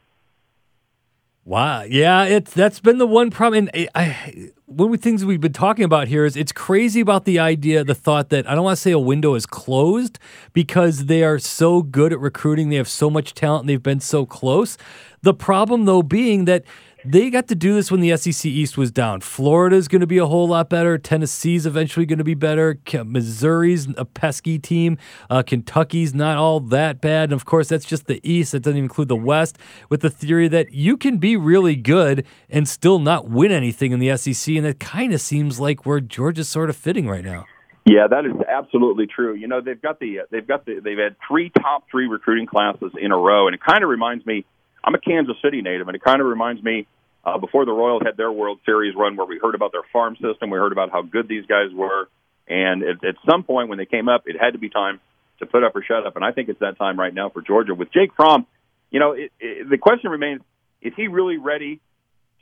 Wow, 1.44 1.82
yeah, 1.82 2.26
it's 2.26 2.54
that's 2.54 2.80
been 2.80 3.00
the 3.00 3.08
one 3.08 3.32
problem. 3.32 3.68
And 3.74 3.90
I, 3.96 4.52
one 4.68 4.94
of 4.94 5.00
the 5.00 5.04
things 5.04 5.26
we've 5.26 5.42
been 5.42 5.52
talking 5.52 5.84
about 5.84 6.08
here 6.08 6.24
is 6.24 6.38
it's 6.38 6.52
crazy 6.52 7.02
about 7.02 7.26
the 7.26 7.40
idea, 7.40 7.84
the 7.84 7.96
thought 7.96 8.30
that 8.30 8.48
I 8.48 8.54
don't 8.54 8.66
want 8.66 8.78
to 8.78 8.82
say 8.82 8.92
a 8.92 9.00
window 9.00 9.34
is 9.34 9.48
closed 9.48 10.20
because 10.54 11.08
they 11.08 11.24
are 11.24 11.40
so 11.40 11.82
good 11.82 12.14
at 12.14 12.20
recruiting, 12.20 12.70
they 12.70 12.76
have 12.76 12.88
so 12.88 13.10
much 13.10 13.34
talent, 13.34 13.64
and 13.64 13.70
they've 13.70 13.82
been 13.82 14.00
so 14.00 14.28
close. 14.28 14.78
The 15.24 15.34
problem, 15.34 15.86
though, 15.86 16.04
being 16.04 16.46
that 16.46 16.64
they 17.04 17.30
got 17.30 17.48
to 17.48 17.56
do 17.56 17.74
this 17.74 17.92
when 17.92 18.00
the 18.00 18.16
SEC 18.16 18.46
East 18.46 18.78
was 18.78 18.92
down. 18.92 19.22
Florida's 19.22 19.88
going 19.88 20.02
to 20.02 20.08
be 20.08 20.18
a 20.18 20.26
whole 20.26 20.48
lot 20.48 20.70
better. 20.70 20.98
Tennessee's 20.98 21.66
eventually 21.66 22.06
going 22.06 22.20
to 22.20 22.24
be 22.24 22.34
better. 22.34 22.78
Missouri's 23.06 23.88
a 23.98 24.06
pesky 24.06 24.60
team. 24.60 24.98
Uh, 25.30 25.44
Kentucky's 25.44 26.14
not 26.14 26.38
all 26.38 26.60
that 26.60 27.02
bad. 27.02 27.26
And 27.26 27.34
of 27.34 27.46
course, 27.46 27.70
that's 27.70 27.86
just 27.86 28.08
the 28.08 28.20
East. 28.30 28.52
That 28.52 28.62
doesn't 28.62 28.78
even 28.78 28.86
include 28.86 29.08
the 29.08 29.16
West. 29.16 29.58
With 29.90 30.02
the 30.02 30.10
theory 30.10 30.48
that 30.50 30.74
you 30.74 30.98
can 30.98 31.18
be 31.18 31.36
really 31.36 31.76
good 31.76 32.26
and 32.50 32.68
still 32.68 33.00
not 33.00 33.30
win 33.30 33.52
anything 33.52 33.92
in 33.92 34.00
the 34.00 34.16
SEC, 34.18 34.56
and 34.56 34.66
it 34.66 34.80
kind 34.80 35.14
of 35.14 35.22
seems 35.22 35.60
like 35.60 35.86
where 35.86 36.00
Georgia's 36.00 36.50
sort 36.50 36.70
of 36.70 36.76
fitting 36.76 37.08
right 37.08 37.24
now. 37.24 37.46
Yeah, 37.86 38.08
that 38.08 38.26
is 38.26 38.34
absolutely 38.48 39.08
true. 39.08 39.34
You 39.34 39.48
know, 39.48 39.60
they've 39.60 39.82
got 39.82 40.00
the 40.00 40.20
they've 40.30 40.48
got 40.48 40.66
the 40.66 40.80
they've 40.84 41.00
had 41.00 41.16
three 41.28 41.50
top 41.50 41.86
three 41.90 42.08
recruiting 42.08 42.46
classes 42.46 42.92
in 43.00 43.12
a 43.12 43.18
row, 43.18 43.48
and 43.48 43.56
it 43.56 43.62
kind 43.62 43.84
of 43.84 43.90
reminds 43.90 44.24
me 44.26 44.46
I'm 44.84 44.96
a 44.96 45.00
Kansas 45.00 45.36
City 45.44 45.62
native, 45.62 45.88
and 45.88 45.96
it 45.96 46.04
kind 46.04 46.22
of 46.22 46.28
reminds 46.28 46.64
me 46.64 46.88
uh, 47.24 47.38
before 47.38 47.66
the 47.66 47.72
Royals 47.72 48.02
had 48.06 48.18
their 48.18 48.32
World 48.32 48.60
Series 48.66 48.96
run, 48.96 49.16
where 49.16 49.28
we 49.28 49.40
heard 49.42 49.56
about 49.56 49.72
their 49.72 49.84
farm 49.94 50.16
system, 50.16 50.50
we 50.50 50.58
heard 50.58 50.72
about 50.72 50.92
how 50.92 51.02
good 51.02 51.28
these 51.28 51.46
guys 51.46 51.72
were, 51.74 52.10
and 52.48 52.84
at, 52.84 53.04
at 53.04 53.16
some 53.30 53.44
point 53.44 53.70
when 53.70 53.78
they 53.78 53.86
came 53.86 54.10
up, 54.10 54.24
it 54.26 54.36
had 54.40 54.54
to 54.54 54.60
be 54.60 54.70
time 54.70 55.00
to 55.40 55.46
put 55.46 55.64
up 55.64 55.76
or 55.76 55.84
shut 55.84 56.06
up, 56.06 56.16
and 56.16 56.26
I 56.26 56.32
think 56.32 56.50
it's 56.50 56.60
that 56.60 56.78
time 56.78 57.00
right 57.00 57.14
now 57.14 57.30
for 57.30 57.42
Georgia 57.42 57.74
with 57.74 57.92
Jake 57.92 58.14
Fromm. 58.16 58.46
You 58.90 59.00
know, 59.00 59.12
it, 59.14 59.32
it, 59.40 59.70
the 59.70 59.78
question 59.78 60.12
remains: 60.12 60.42
Is 60.82 60.94
he 60.96 61.08
really 61.08 61.38
ready 61.38 61.80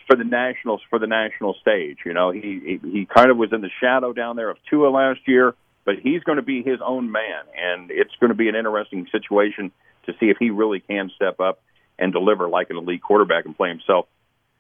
for 0.07 0.15
the 0.15 0.23
nationals 0.23 0.81
for 0.89 0.99
the 0.99 1.07
national 1.07 1.55
stage? 1.61 1.97
You 2.05 2.13
know, 2.13 2.31
he 2.31 2.79
he, 2.81 2.89
he 2.89 3.05
kind 3.05 3.31
of 3.31 3.37
was 3.37 3.51
in 3.53 3.61
the 3.61 3.69
shadow 3.81 4.13
down 4.13 4.35
there 4.35 4.49
of 4.49 4.57
Tua 4.69 4.89
last 4.89 5.21
year, 5.27 5.55
but 5.85 5.95
he's 6.01 6.23
going 6.23 6.37
to 6.37 6.43
be 6.43 6.61
his 6.63 6.79
own 6.85 7.11
man, 7.11 7.43
and 7.57 7.91
it's 7.91 8.13
going 8.19 8.29
to 8.29 8.35
be 8.35 8.49
an 8.49 8.55
interesting 8.55 9.07
situation 9.11 9.71
to 10.05 10.13
see 10.19 10.27
if 10.27 10.37
he 10.39 10.49
really 10.49 10.79
can 10.79 11.11
step 11.15 11.39
up 11.39 11.61
and 11.97 12.13
deliver 12.13 12.47
like 12.47 12.69
an 12.69 12.77
elite 12.77 13.01
quarterback 13.01 13.45
and 13.45 13.55
play 13.55 13.69
himself, 13.69 14.07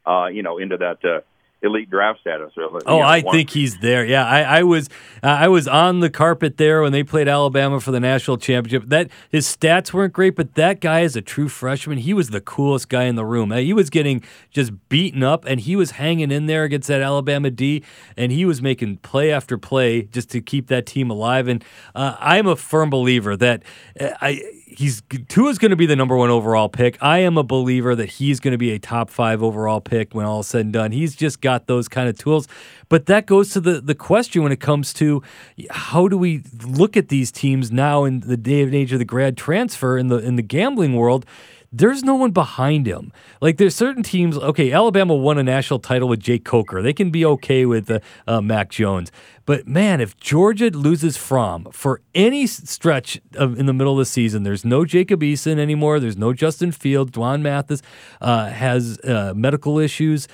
uh, 0.09 0.27
you 0.27 0.41
know, 0.41 0.57
into 0.57 0.77
that 0.77 1.05
uh, 1.05 1.21
elite 1.61 1.89
draft 1.89 2.21
status. 2.21 2.51
oh, 2.57 2.79
know, 2.85 2.99
I 2.99 3.21
one. 3.21 3.35
think 3.35 3.49
he's 3.49 3.79
there. 3.79 4.05
Yeah, 4.05 4.25
I, 4.25 4.59
I 4.59 4.63
was 4.63 4.89
uh, 5.21 5.27
I 5.27 5.47
was 5.47 5.67
on 5.67 5.99
the 5.99 6.09
carpet 6.09 6.57
there 6.57 6.81
when 6.81 6.91
they 6.91 7.03
played 7.03 7.27
Alabama 7.27 7.79
for 7.79 7.91
the 7.91 7.99
national 7.99 8.37
championship. 8.37 8.89
That 8.89 9.09
his 9.29 9.45
stats 9.45 9.93
weren't 9.93 10.13
great, 10.13 10.35
but 10.35 10.55
that 10.55 10.79
guy 10.79 11.01
is 11.01 11.15
a 11.15 11.21
true 11.21 11.49
freshman. 11.49 11.99
He 11.99 12.13
was 12.13 12.29
the 12.29 12.41
coolest 12.41 12.89
guy 12.89 13.03
in 13.03 13.15
the 13.15 13.25
room. 13.25 13.51
He 13.51 13.73
was 13.73 13.89
getting 13.89 14.23
just 14.51 14.71
beaten 14.89 15.23
up, 15.23 15.45
and 15.45 15.59
he 15.59 15.75
was 15.75 15.91
hanging 15.91 16.31
in 16.31 16.45
there 16.45 16.63
against 16.63 16.87
that 16.87 17.01
Alabama 17.01 17.51
D, 17.51 17.83
and 18.15 18.31
he 18.31 18.45
was 18.45 18.61
making 18.61 18.97
play 18.97 19.31
after 19.31 19.57
play 19.57 20.03
just 20.03 20.29
to 20.31 20.41
keep 20.41 20.67
that 20.67 20.85
team 20.85 21.09
alive. 21.09 21.47
And 21.47 21.63
uh, 21.93 22.15
I'm 22.19 22.47
a 22.47 22.55
firm 22.55 22.89
believer 22.89 23.35
that 23.37 23.63
uh, 23.99 24.11
I 24.21 24.41
he's 24.69 25.01
Tua's 25.27 25.57
going 25.57 25.71
to 25.71 25.75
be 25.75 25.85
the 25.85 25.95
number 25.95 26.15
one 26.15 26.29
overall 26.29 26.69
pick. 26.69 26.97
I 27.01 27.19
am 27.19 27.37
a 27.37 27.43
believer 27.43 27.95
that 27.95 28.07
he's 28.07 28.39
going 28.39 28.51
to 28.51 28.57
be 28.57 28.71
a 28.71 28.79
top 28.79 29.09
five 29.09 29.41
overall 29.41 29.81
pick 29.81 30.13
when 30.13 30.25
all 30.25 30.41
is 30.41 30.47
said 30.47 30.61
and 30.61 30.73
done. 30.73 30.91
He's 30.91 31.15
just 31.15 31.41
got 31.41 31.67
those 31.67 31.87
kind 31.87 32.07
of 32.07 32.17
tools. 32.17 32.47
But 32.87 33.07
that 33.07 33.25
goes 33.25 33.49
to 33.51 33.59
the 33.59 33.81
the 33.81 33.95
question 33.95 34.43
when 34.43 34.51
it 34.51 34.59
comes 34.59 34.93
to 34.93 35.23
how 35.69 36.07
do 36.07 36.17
we 36.17 36.43
look 36.65 36.95
at 36.95 37.09
these 37.09 37.31
teams 37.31 37.71
now 37.71 38.03
in 38.03 38.21
the 38.21 38.37
day 38.37 38.61
and 38.61 38.73
age 38.73 38.93
of 38.93 38.99
the 38.99 39.05
grad 39.05 39.37
transfer 39.37 39.97
in 39.97 40.07
the 40.07 40.17
in 40.17 40.35
the 40.35 40.43
gambling 40.43 40.95
world 40.95 41.25
there's 41.71 42.03
no 42.03 42.15
one 42.15 42.31
behind 42.31 42.87
him. 42.87 43.11
Like 43.41 43.57
there's 43.57 43.75
certain 43.75 44.03
teams. 44.03 44.37
Okay, 44.37 44.71
Alabama 44.71 45.15
won 45.15 45.37
a 45.37 45.43
national 45.43 45.79
title 45.79 46.07
with 46.07 46.19
Jake 46.19 46.43
Coker. 46.43 46.81
They 46.81 46.93
can 46.93 47.11
be 47.11 47.25
okay 47.25 47.65
with 47.65 47.89
uh, 47.91 47.99
uh, 48.27 48.41
Mac 48.41 48.69
Jones. 48.69 49.11
But 49.45 49.67
man, 49.67 49.99
if 49.99 50.15
Georgia 50.17 50.69
loses 50.69 51.17
Fromm 51.17 51.67
for 51.71 52.01
any 52.13 52.45
stretch 52.45 53.19
of, 53.33 53.57
in 53.57 53.65
the 53.65 53.73
middle 53.73 53.93
of 53.93 53.97
the 53.97 54.05
season, 54.05 54.43
there's 54.43 54.63
no 54.63 54.85
Jacob 54.85 55.21
Eason 55.21 55.57
anymore. 55.57 55.99
There's 55.99 56.17
no 56.17 56.33
Justin 56.33 56.71
Fields. 56.71 57.11
D'Wan 57.11 57.41
Mathis 57.41 57.81
uh, 58.21 58.49
has 58.49 58.99
uh, 58.99 59.33
medical 59.35 59.79
issues. 59.79 60.27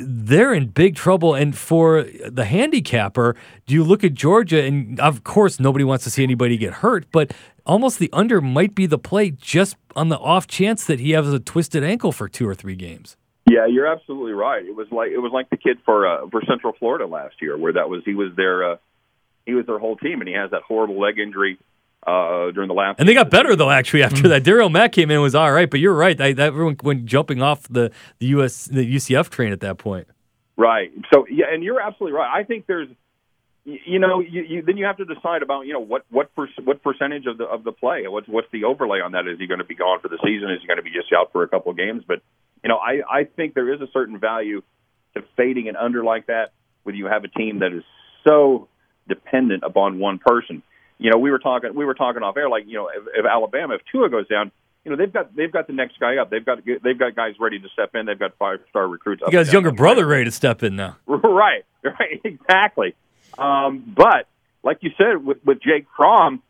They're 0.00 0.52
in 0.52 0.68
big 0.68 0.96
trouble. 0.96 1.34
And 1.34 1.56
for 1.56 2.04
the 2.26 2.44
handicapper, 2.44 3.36
do 3.66 3.74
you 3.74 3.84
look 3.84 4.02
at 4.02 4.14
Georgia? 4.14 4.62
And 4.64 4.98
of 4.98 5.22
course, 5.22 5.60
nobody 5.60 5.84
wants 5.84 6.02
to 6.04 6.10
see 6.10 6.24
anybody 6.24 6.56
get 6.56 6.74
hurt. 6.74 7.06
But 7.12 7.32
almost 7.68 7.98
the 7.98 8.10
under 8.12 8.40
might 8.40 8.74
be 8.74 8.86
the 8.86 8.98
play 8.98 9.30
just 9.30 9.76
on 9.94 10.08
the 10.08 10.18
off 10.18 10.46
chance 10.46 10.84
that 10.86 10.98
he 10.98 11.12
has 11.12 11.32
a 11.32 11.38
twisted 11.38 11.84
ankle 11.84 12.10
for 12.10 12.28
two 12.28 12.48
or 12.48 12.54
three 12.54 12.74
games. 12.74 13.16
Yeah, 13.48 13.66
you're 13.66 13.86
absolutely 13.86 14.32
right. 14.32 14.64
It 14.64 14.74
was 14.74 14.88
like 14.90 15.10
it 15.10 15.18
was 15.18 15.32
like 15.32 15.48
the 15.50 15.56
kid 15.56 15.78
for 15.84 16.06
uh, 16.06 16.28
for 16.30 16.42
Central 16.46 16.72
Florida 16.78 17.06
last 17.06 17.36
year, 17.40 17.56
where 17.56 17.72
that 17.74 17.88
was 17.88 18.02
he 18.04 18.14
was 18.14 18.32
their 18.36 18.72
uh, 18.72 18.76
he 19.46 19.54
was 19.54 19.66
their 19.66 19.78
whole 19.78 19.96
team, 19.96 20.20
and 20.20 20.28
he 20.28 20.34
has 20.34 20.50
that 20.50 20.62
horrible 20.62 21.00
leg 21.00 21.18
injury 21.18 21.58
uh, 22.06 22.50
during 22.50 22.68
the 22.68 22.74
last. 22.74 23.00
And 23.00 23.08
they 23.08 23.14
got 23.14 23.30
better 23.30 23.56
though. 23.56 23.70
Actually, 23.70 24.02
after 24.02 24.16
mm-hmm. 24.16 24.28
that, 24.28 24.44
Darriel 24.44 24.70
Mack 24.70 24.92
came 24.92 25.10
in 25.10 25.16
and 25.16 25.22
was 25.22 25.34
all 25.34 25.50
right. 25.50 25.70
But 25.70 25.80
you're 25.80 25.94
right. 25.94 26.20
I, 26.20 26.32
that 26.34 26.48
everyone 26.48 26.76
went 26.82 27.06
jumping 27.06 27.40
off 27.40 27.62
the 27.68 27.90
the 28.18 28.26
US 28.26 28.66
the 28.66 28.84
UCF 28.94 29.30
train 29.30 29.52
at 29.52 29.60
that 29.60 29.78
point. 29.78 30.08
Right. 30.58 30.92
So 31.12 31.26
yeah, 31.30 31.46
and 31.50 31.62
you're 31.62 31.80
absolutely 31.80 32.18
right. 32.18 32.30
I 32.30 32.44
think 32.44 32.66
there's 32.66 32.88
you 33.68 33.98
know, 33.98 34.20
you, 34.20 34.42
you, 34.42 34.62
then 34.62 34.78
you 34.78 34.86
have 34.86 34.96
to 34.96 35.04
decide 35.04 35.42
about 35.42 35.66
you 35.66 35.74
know 35.74 35.80
what 35.80 36.04
what 36.10 36.34
per, 36.34 36.48
what 36.64 36.82
percentage 36.82 37.26
of 37.26 37.36
the 37.36 37.44
of 37.44 37.64
the 37.64 37.72
play. 37.72 38.04
What's 38.06 38.26
what's 38.26 38.48
the 38.50 38.64
overlay 38.64 39.00
on 39.00 39.12
that? 39.12 39.28
Is 39.28 39.38
he 39.38 39.46
going 39.46 39.58
to 39.58 39.64
be 39.64 39.74
gone 39.74 40.00
for 40.00 40.08
the 40.08 40.18
season? 40.24 40.50
Is 40.50 40.60
he 40.62 40.66
going 40.66 40.78
to 40.78 40.82
be 40.82 40.90
just 40.90 41.12
out 41.12 41.32
for 41.32 41.42
a 41.42 41.48
couple 41.48 41.70
of 41.70 41.76
games? 41.76 42.02
But 42.06 42.22
you 42.62 42.68
know, 42.68 42.78
I 42.78 43.02
I 43.08 43.24
think 43.24 43.54
there 43.54 43.72
is 43.72 43.80
a 43.80 43.88
certain 43.92 44.18
value 44.18 44.62
to 45.14 45.22
fading 45.36 45.68
an 45.68 45.76
under 45.76 46.02
like 46.02 46.26
that 46.28 46.52
when 46.84 46.94
you 46.94 47.06
have 47.06 47.24
a 47.24 47.28
team 47.28 47.58
that 47.58 47.72
is 47.72 47.82
so 48.26 48.68
dependent 49.06 49.64
upon 49.64 49.98
one 49.98 50.18
person. 50.18 50.62
You 50.98 51.10
know, 51.10 51.18
we 51.18 51.30
were 51.30 51.38
talking 51.38 51.74
we 51.74 51.84
were 51.84 51.94
talking 51.94 52.22
off 52.22 52.36
air 52.36 52.48
like 52.48 52.64
you 52.66 52.74
know 52.74 52.88
if, 52.88 53.04
if 53.14 53.26
Alabama 53.26 53.74
if 53.74 53.82
Tua 53.92 54.08
goes 54.08 54.26
down, 54.28 54.50
you 54.84 54.90
know 54.90 54.96
they've 54.96 55.12
got 55.12 55.36
they've 55.36 55.52
got 55.52 55.66
the 55.66 55.74
next 55.74 56.00
guy 56.00 56.16
up. 56.16 56.30
They've 56.30 56.44
got 56.44 56.64
they've 56.64 56.98
got 56.98 57.14
guys 57.14 57.34
ready 57.38 57.58
to 57.58 57.68
step 57.68 57.90
in. 57.94 58.06
They've 58.06 58.18
got 58.18 58.38
five 58.38 58.60
star 58.70 58.88
recruits. 58.88 59.22
You 59.26 59.32
got 59.32 59.40
his 59.40 59.52
younger 59.52 59.72
brother 59.72 60.06
ready 60.06 60.24
to 60.24 60.30
step 60.30 60.62
in 60.62 60.76
now. 60.76 60.96
Right, 61.06 61.64
right, 61.84 62.20
exactly. 62.24 62.94
Um, 63.38 63.94
but 63.96 64.26
like 64.62 64.78
you 64.80 64.90
said 64.98 65.24
with, 65.24 65.38
with 65.44 65.58
Jake 65.62 65.86
Fromm, 65.96 66.42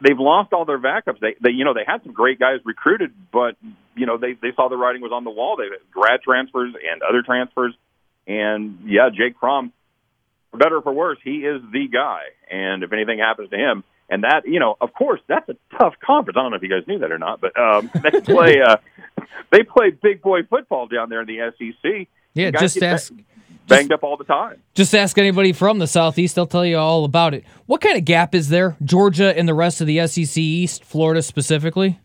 they've 0.00 0.18
lost 0.18 0.52
all 0.52 0.64
their 0.64 0.78
backups. 0.78 1.20
They, 1.20 1.34
they, 1.40 1.50
you 1.50 1.64
know, 1.64 1.74
they 1.74 1.84
had 1.86 2.02
some 2.02 2.12
great 2.12 2.38
guys 2.38 2.60
recruited, 2.64 3.12
but 3.32 3.56
you 3.96 4.06
know, 4.06 4.18
they 4.18 4.34
they 4.34 4.52
saw 4.54 4.68
the 4.68 4.76
writing 4.76 5.02
was 5.02 5.12
on 5.12 5.24
the 5.24 5.30
wall. 5.30 5.56
They 5.56 5.64
had 5.64 5.90
grad 5.90 6.20
transfers 6.22 6.74
and 6.74 7.02
other 7.02 7.22
transfers, 7.22 7.74
and 8.26 8.80
yeah, 8.86 9.10
Jake 9.10 9.36
Fromm, 9.38 9.72
for 10.50 10.58
better 10.58 10.76
or 10.76 10.82
for 10.82 10.92
worse, 10.92 11.18
he 11.22 11.38
is 11.38 11.62
the 11.72 11.88
guy. 11.88 12.22
And 12.50 12.82
if 12.82 12.92
anything 12.92 13.18
happens 13.18 13.50
to 13.50 13.56
him, 13.56 13.84
and 14.08 14.24
that, 14.24 14.42
you 14.46 14.60
know, 14.60 14.76
of 14.80 14.92
course, 14.92 15.20
that's 15.26 15.48
a 15.48 15.56
tough 15.78 15.94
conference. 16.04 16.36
I 16.36 16.42
don't 16.42 16.50
know 16.50 16.56
if 16.56 16.62
you 16.62 16.68
guys 16.68 16.86
knew 16.86 16.98
that 16.98 17.10
or 17.10 17.18
not, 17.18 17.40
but 17.40 17.58
um, 17.58 17.90
they 18.02 18.20
play 18.20 18.56
uh, 18.60 18.76
they 19.50 19.62
play 19.62 19.90
big 19.90 20.22
boy 20.22 20.42
football 20.42 20.86
down 20.86 21.08
there 21.08 21.22
in 21.22 21.26
the 21.26 21.52
SEC. 21.58 22.08
Yeah, 22.34 22.50
just 22.50 22.82
ask. 22.82 23.12
Banged 23.66 23.92
up 23.92 24.02
all 24.02 24.16
the 24.16 24.24
time. 24.24 24.62
Just 24.74 24.94
ask 24.94 25.16
anybody 25.16 25.52
from 25.52 25.78
the 25.78 25.86
Southeast; 25.86 26.34
they'll 26.34 26.46
tell 26.46 26.66
you 26.66 26.76
all 26.76 27.04
about 27.04 27.34
it. 27.34 27.44
What 27.66 27.80
kind 27.80 27.96
of 27.96 28.04
gap 28.04 28.34
is 28.34 28.48
there, 28.48 28.76
Georgia 28.84 29.36
and 29.36 29.48
the 29.48 29.54
rest 29.54 29.80
of 29.80 29.86
the 29.86 30.06
SEC 30.06 30.36
East, 30.36 30.84
Florida 30.84 31.22
specifically? 31.22 31.98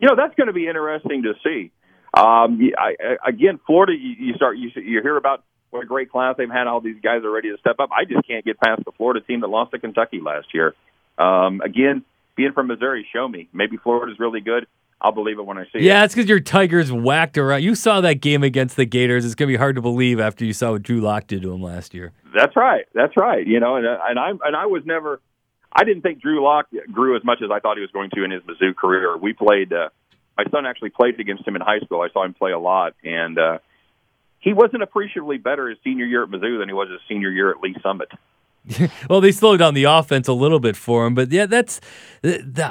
You 0.00 0.08
know, 0.08 0.16
that's 0.16 0.34
going 0.34 0.48
to 0.48 0.52
be 0.52 0.66
interesting 0.66 1.22
to 1.22 1.34
see. 1.42 1.70
Um, 2.14 2.60
I, 2.76 2.94
again, 3.26 3.58
Florida, 3.66 3.94
you, 3.94 4.26
you 4.26 4.34
start 4.34 4.58
you, 4.58 4.70
you 4.76 5.00
hear 5.00 5.16
about 5.16 5.44
what 5.70 5.82
a 5.82 5.86
great 5.86 6.10
class 6.10 6.34
they've 6.36 6.50
had. 6.50 6.66
All 6.66 6.80
these 6.80 7.00
guys 7.02 7.24
are 7.24 7.30
ready 7.30 7.50
to 7.50 7.58
step 7.58 7.76
up. 7.78 7.90
I 7.90 8.04
just 8.04 8.26
can't 8.26 8.44
get 8.44 8.60
past 8.60 8.84
the 8.84 8.92
Florida 8.92 9.20
team 9.20 9.40
that 9.40 9.48
lost 9.48 9.70
to 9.72 9.78
Kentucky 9.78 10.20
last 10.20 10.48
year. 10.52 10.74
Um, 11.18 11.62
again, 11.62 12.04
being 12.36 12.52
from 12.52 12.66
Missouri, 12.66 13.06
show 13.12 13.26
me. 13.26 13.48
Maybe 13.52 13.78
Florida's 13.78 14.18
really 14.18 14.40
good. 14.40 14.66
I'll 15.02 15.12
believe 15.12 15.38
it 15.38 15.42
when 15.44 15.58
I 15.58 15.64
see 15.64 15.78
it. 15.78 15.82
Yeah, 15.82 16.04
it's 16.04 16.14
because 16.14 16.28
your 16.28 16.40
Tigers 16.40 16.92
whacked 16.92 17.36
around. 17.36 17.62
You 17.62 17.74
saw 17.74 18.00
that 18.00 18.20
game 18.20 18.44
against 18.44 18.76
the 18.76 18.84
Gators. 18.84 19.24
It's 19.24 19.34
gonna 19.34 19.48
be 19.48 19.56
hard 19.56 19.74
to 19.74 19.82
believe 19.82 20.20
after 20.20 20.44
you 20.44 20.52
saw 20.52 20.72
what 20.72 20.82
Drew 20.82 21.00
Lock 21.00 21.26
did 21.26 21.42
to 21.42 21.50
them 21.50 21.60
last 21.60 21.92
year. 21.92 22.12
That's 22.34 22.56
right. 22.56 22.84
That's 22.94 23.16
right. 23.16 23.44
You 23.46 23.58
know, 23.60 23.76
and 23.76 23.86
and 23.86 24.18
I 24.18 24.30
and 24.30 24.56
I 24.56 24.66
was 24.66 24.82
never. 24.86 25.20
I 25.74 25.84
didn't 25.84 26.02
think 26.02 26.20
Drew 26.20 26.44
Lock 26.44 26.66
grew 26.92 27.16
as 27.16 27.24
much 27.24 27.38
as 27.42 27.50
I 27.50 27.58
thought 27.58 27.78
he 27.78 27.80
was 27.80 27.90
going 27.90 28.10
to 28.10 28.24
in 28.24 28.30
his 28.30 28.42
Mizzou 28.42 28.76
career. 28.76 29.16
We 29.16 29.32
played. 29.32 29.72
Uh, 29.72 29.88
my 30.36 30.44
son 30.50 30.66
actually 30.66 30.90
played 30.90 31.18
against 31.18 31.46
him 31.46 31.56
in 31.56 31.62
high 31.62 31.80
school. 31.80 32.00
I 32.00 32.08
saw 32.12 32.24
him 32.24 32.34
play 32.34 32.52
a 32.52 32.58
lot, 32.58 32.94
and 33.02 33.38
uh, 33.38 33.58
he 34.38 34.52
wasn't 34.52 34.82
appreciably 34.82 35.38
better 35.38 35.68
his 35.68 35.78
senior 35.84 36.04
year 36.04 36.22
at 36.22 36.28
Mizzou 36.28 36.58
than 36.58 36.68
he 36.68 36.74
was 36.74 36.88
his 36.90 37.00
senior 37.08 37.30
year 37.30 37.50
at 37.50 37.60
Lee's 37.60 37.76
Summit. 37.82 38.08
well, 39.10 39.20
they 39.20 39.32
slowed 39.32 39.58
down 39.58 39.74
the 39.74 39.84
offense 39.84 40.28
a 40.28 40.32
little 40.32 40.60
bit 40.60 40.76
for 40.76 41.06
him, 41.06 41.14
but 41.14 41.30
yeah, 41.32 41.46
that's. 41.46 41.80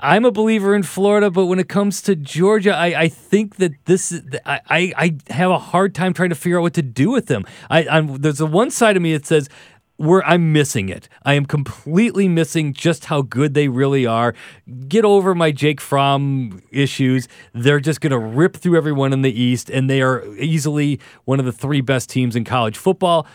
I'm 0.02 0.24
a 0.24 0.32
believer 0.32 0.74
in 0.74 0.84
Florida, 0.84 1.30
but 1.30 1.48
when 1.48 1.60
it 1.60 1.68
comes 1.68 2.02
to 2.04 2.16
Georgia, 2.16 2.74
I, 2.74 3.02
I 3.02 3.08
think 3.10 3.58
that 3.58 3.74
this. 3.86 4.14
I, 4.46 4.62
I 4.70 5.18
have 5.34 5.52
a 5.52 5.60
hard 5.60 5.94
time 5.94 6.14
trying 6.14 6.30
to 6.30 6.36
figure 6.36 6.60
out 6.60 6.62
what 6.62 6.74
to 6.76 6.82
do 6.82 7.12
with 7.12 7.26
them. 7.26 7.46
I 7.70 7.86
I'm, 7.88 8.22
there's 8.22 8.40
a 8.40 8.46
one 8.46 8.72
side 8.72 8.96
of 8.96 9.04
me 9.04 9.12
that 9.14 9.26
says 9.26 9.50
where 10.02 10.26
I'm 10.26 10.52
missing 10.52 10.90
it. 10.90 11.08
I 11.26 11.34
am 11.34 11.46
completely 11.46 12.28
missing 12.28 12.74
just 12.74 13.06
how 13.06 13.22
good 13.22 13.54
they 13.54 13.68
really 13.68 14.06
are. 14.06 14.34
Get 14.88 15.06
over 15.06 15.36
my 15.36 15.52
Jake 15.52 15.80
Fromm 15.80 16.64
issues. 16.72 17.28
They're 17.54 17.80
just 17.80 18.02
going 18.02 18.12
to 18.12 18.18
rip 18.18 18.58
through 18.58 18.78
everyone 18.78 19.14
in 19.14 19.22
the 19.22 19.32
East, 19.32 19.70
and 19.70 19.90
they 19.90 20.02
are 20.02 20.26
easily 20.38 21.00
one 21.26 21.40
of 21.40 21.46
the 21.46 21.52
three 21.52 21.82
best 21.82 22.10
teams 22.10 22.36
in 22.36 22.46
college 22.46 22.78
football. 22.78 23.28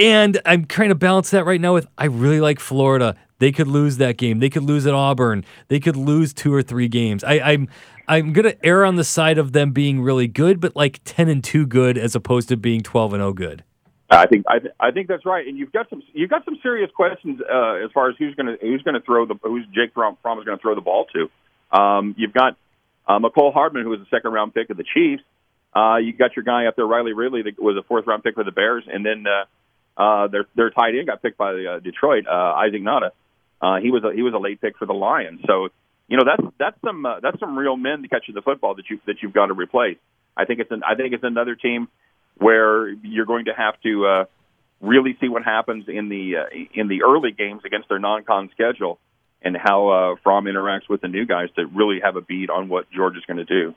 And 0.00 0.40
I'm 0.46 0.64
trying 0.64 0.88
to 0.88 0.94
balance 0.94 1.30
that 1.30 1.44
right 1.44 1.60
now 1.60 1.74
with 1.74 1.86
I 1.98 2.06
really 2.06 2.40
like 2.40 2.58
Florida. 2.58 3.16
They 3.38 3.52
could 3.52 3.68
lose 3.68 3.98
that 3.98 4.16
game. 4.16 4.38
They 4.38 4.48
could 4.48 4.62
lose 4.62 4.86
at 4.86 4.94
Auburn. 4.94 5.44
They 5.68 5.78
could 5.78 5.96
lose 5.96 6.32
two 6.32 6.52
or 6.54 6.62
three 6.62 6.88
games. 6.88 7.22
I, 7.22 7.40
I'm 7.40 7.68
I'm 8.08 8.32
gonna 8.32 8.54
err 8.64 8.84
on 8.84 8.96
the 8.96 9.04
side 9.04 9.36
of 9.36 9.52
them 9.52 9.72
being 9.72 10.00
really 10.00 10.26
good, 10.26 10.58
but 10.58 10.74
like 10.74 11.00
ten 11.04 11.28
and 11.28 11.44
two 11.44 11.66
good 11.66 11.98
as 11.98 12.14
opposed 12.14 12.48
to 12.48 12.56
being 12.56 12.80
twelve 12.80 13.12
and 13.12 13.20
zero 13.20 13.34
good. 13.34 13.62
I 14.10 14.26
think 14.26 14.44
I, 14.48 14.58
th- 14.58 14.74
I 14.80 14.90
think 14.90 15.06
that's 15.06 15.24
right, 15.24 15.46
and 15.46 15.56
you've 15.56 15.72
got 15.72 15.88
some 15.90 16.02
you've 16.12 16.30
got 16.30 16.44
some 16.44 16.58
serious 16.62 16.90
questions 16.96 17.40
uh, 17.40 17.74
as 17.84 17.90
far 17.92 18.08
as 18.08 18.16
who's 18.18 18.34
to 18.36 18.56
who's 18.60 18.82
to 18.82 19.00
throw 19.04 19.26
the 19.26 19.36
who's 19.42 19.66
Jake 19.74 19.94
Fromm, 19.94 20.16
Fromm 20.22 20.38
is 20.38 20.46
to 20.46 20.56
throw 20.56 20.74
the 20.74 20.80
ball 20.80 21.06
to. 21.12 21.78
Um, 21.78 22.14
you've 22.18 22.32
got 22.32 22.56
uh, 23.06 23.18
Mecole 23.18 23.52
Hardman, 23.52 23.84
who 23.84 23.90
was 23.90 24.00
a 24.00 24.08
second 24.10 24.32
round 24.32 24.54
pick 24.54 24.70
of 24.70 24.76
the 24.76 24.84
Chiefs. 24.94 25.22
Uh, 25.76 25.96
you 25.96 26.12
got 26.12 26.34
your 26.34 26.42
guy 26.42 26.66
up 26.66 26.74
there, 26.74 26.86
Riley 26.86 27.12
Ridley, 27.12 27.42
that 27.42 27.62
was 27.62 27.76
a 27.76 27.82
fourth 27.84 28.06
round 28.06 28.24
pick 28.24 28.34
for 28.34 28.42
the 28.42 28.50
Bears, 28.50 28.82
and 28.92 29.06
then 29.06 29.24
uh, 29.26 29.44
uh, 29.96 30.28
their 30.28 30.46
their 30.54 30.70
tight 30.70 30.94
end 30.96 31.06
got 31.06 31.22
picked 31.22 31.38
by 31.38 31.52
uh, 31.52 31.78
Detroit, 31.80 32.26
uh, 32.26 32.54
Isaac 32.54 32.82
Nauta. 32.82 33.10
Uh, 33.60 33.80
he 33.80 33.90
was 33.90 34.02
a, 34.04 34.14
he 34.14 34.22
was 34.22 34.32
a 34.34 34.38
late 34.38 34.60
pick 34.60 34.78
for 34.78 34.86
the 34.86 34.94
Lions. 34.94 35.40
So 35.46 35.68
you 36.08 36.16
know 36.16 36.24
that's 36.24 36.54
that's 36.58 36.76
some 36.84 37.04
uh, 37.04 37.20
that's 37.20 37.38
some 37.38 37.56
real 37.56 37.76
men 37.76 38.02
to 38.02 38.08
catch 38.08 38.24
the 38.32 38.42
football 38.42 38.74
that 38.76 38.88
you 38.88 39.00
that 39.06 39.16
you've 39.22 39.32
got 39.32 39.46
to 39.46 39.54
replace. 39.54 39.98
I 40.36 40.44
think 40.44 40.60
it's 40.60 40.70
an 40.70 40.82
I 40.86 40.94
think 40.94 41.14
it's 41.14 41.24
another 41.24 41.54
team 41.54 41.88
where 42.36 42.88
you're 42.88 43.26
going 43.26 43.44
to 43.46 43.52
have 43.52 43.80
to 43.82 44.06
uh, 44.06 44.24
really 44.80 45.16
see 45.20 45.28
what 45.28 45.44
happens 45.44 45.84
in 45.88 46.08
the 46.08 46.36
uh, 46.36 46.46
in 46.74 46.88
the 46.88 47.02
early 47.02 47.32
games 47.32 47.62
against 47.64 47.88
their 47.88 47.98
non-con 47.98 48.50
schedule 48.52 48.98
and 49.42 49.56
how 49.56 49.88
uh, 49.88 50.16
Fromm 50.22 50.44
interacts 50.44 50.88
with 50.88 51.00
the 51.00 51.08
new 51.08 51.26
guys 51.26 51.48
to 51.56 51.66
really 51.66 52.00
have 52.02 52.16
a 52.16 52.20
beat 52.20 52.50
on 52.50 52.68
what 52.68 52.90
Georgia's 52.90 53.24
going 53.26 53.38
to 53.38 53.44
do. 53.44 53.74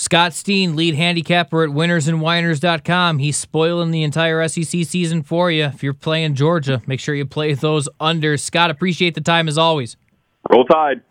Scott 0.00 0.32
Steen, 0.32 0.76
lead 0.76 0.94
handicapper 0.94 1.62
at 1.62 1.68
winnersandwhiners.com. 1.68 3.18
He's 3.18 3.36
spoiling 3.36 3.90
the 3.90 4.02
entire 4.02 4.48
SEC 4.48 4.86
season 4.86 5.22
for 5.22 5.50
you. 5.50 5.64
If 5.64 5.82
you're 5.82 5.92
playing 5.92 6.36
Georgia, 6.36 6.80
make 6.86 7.00
sure 7.00 7.14
you 7.14 7.26
play 7.26 7.52
those 7.52 7.86
under. 8.00 8.38
Scott, 8.38 8.70
appreciate 8.70 9.14
the 9.14 9.20
time 9.20 9.46
as 9.46 9.58
always. 9.58 9.98
Roll 10.50 10.64
Tide. 10.64 11.02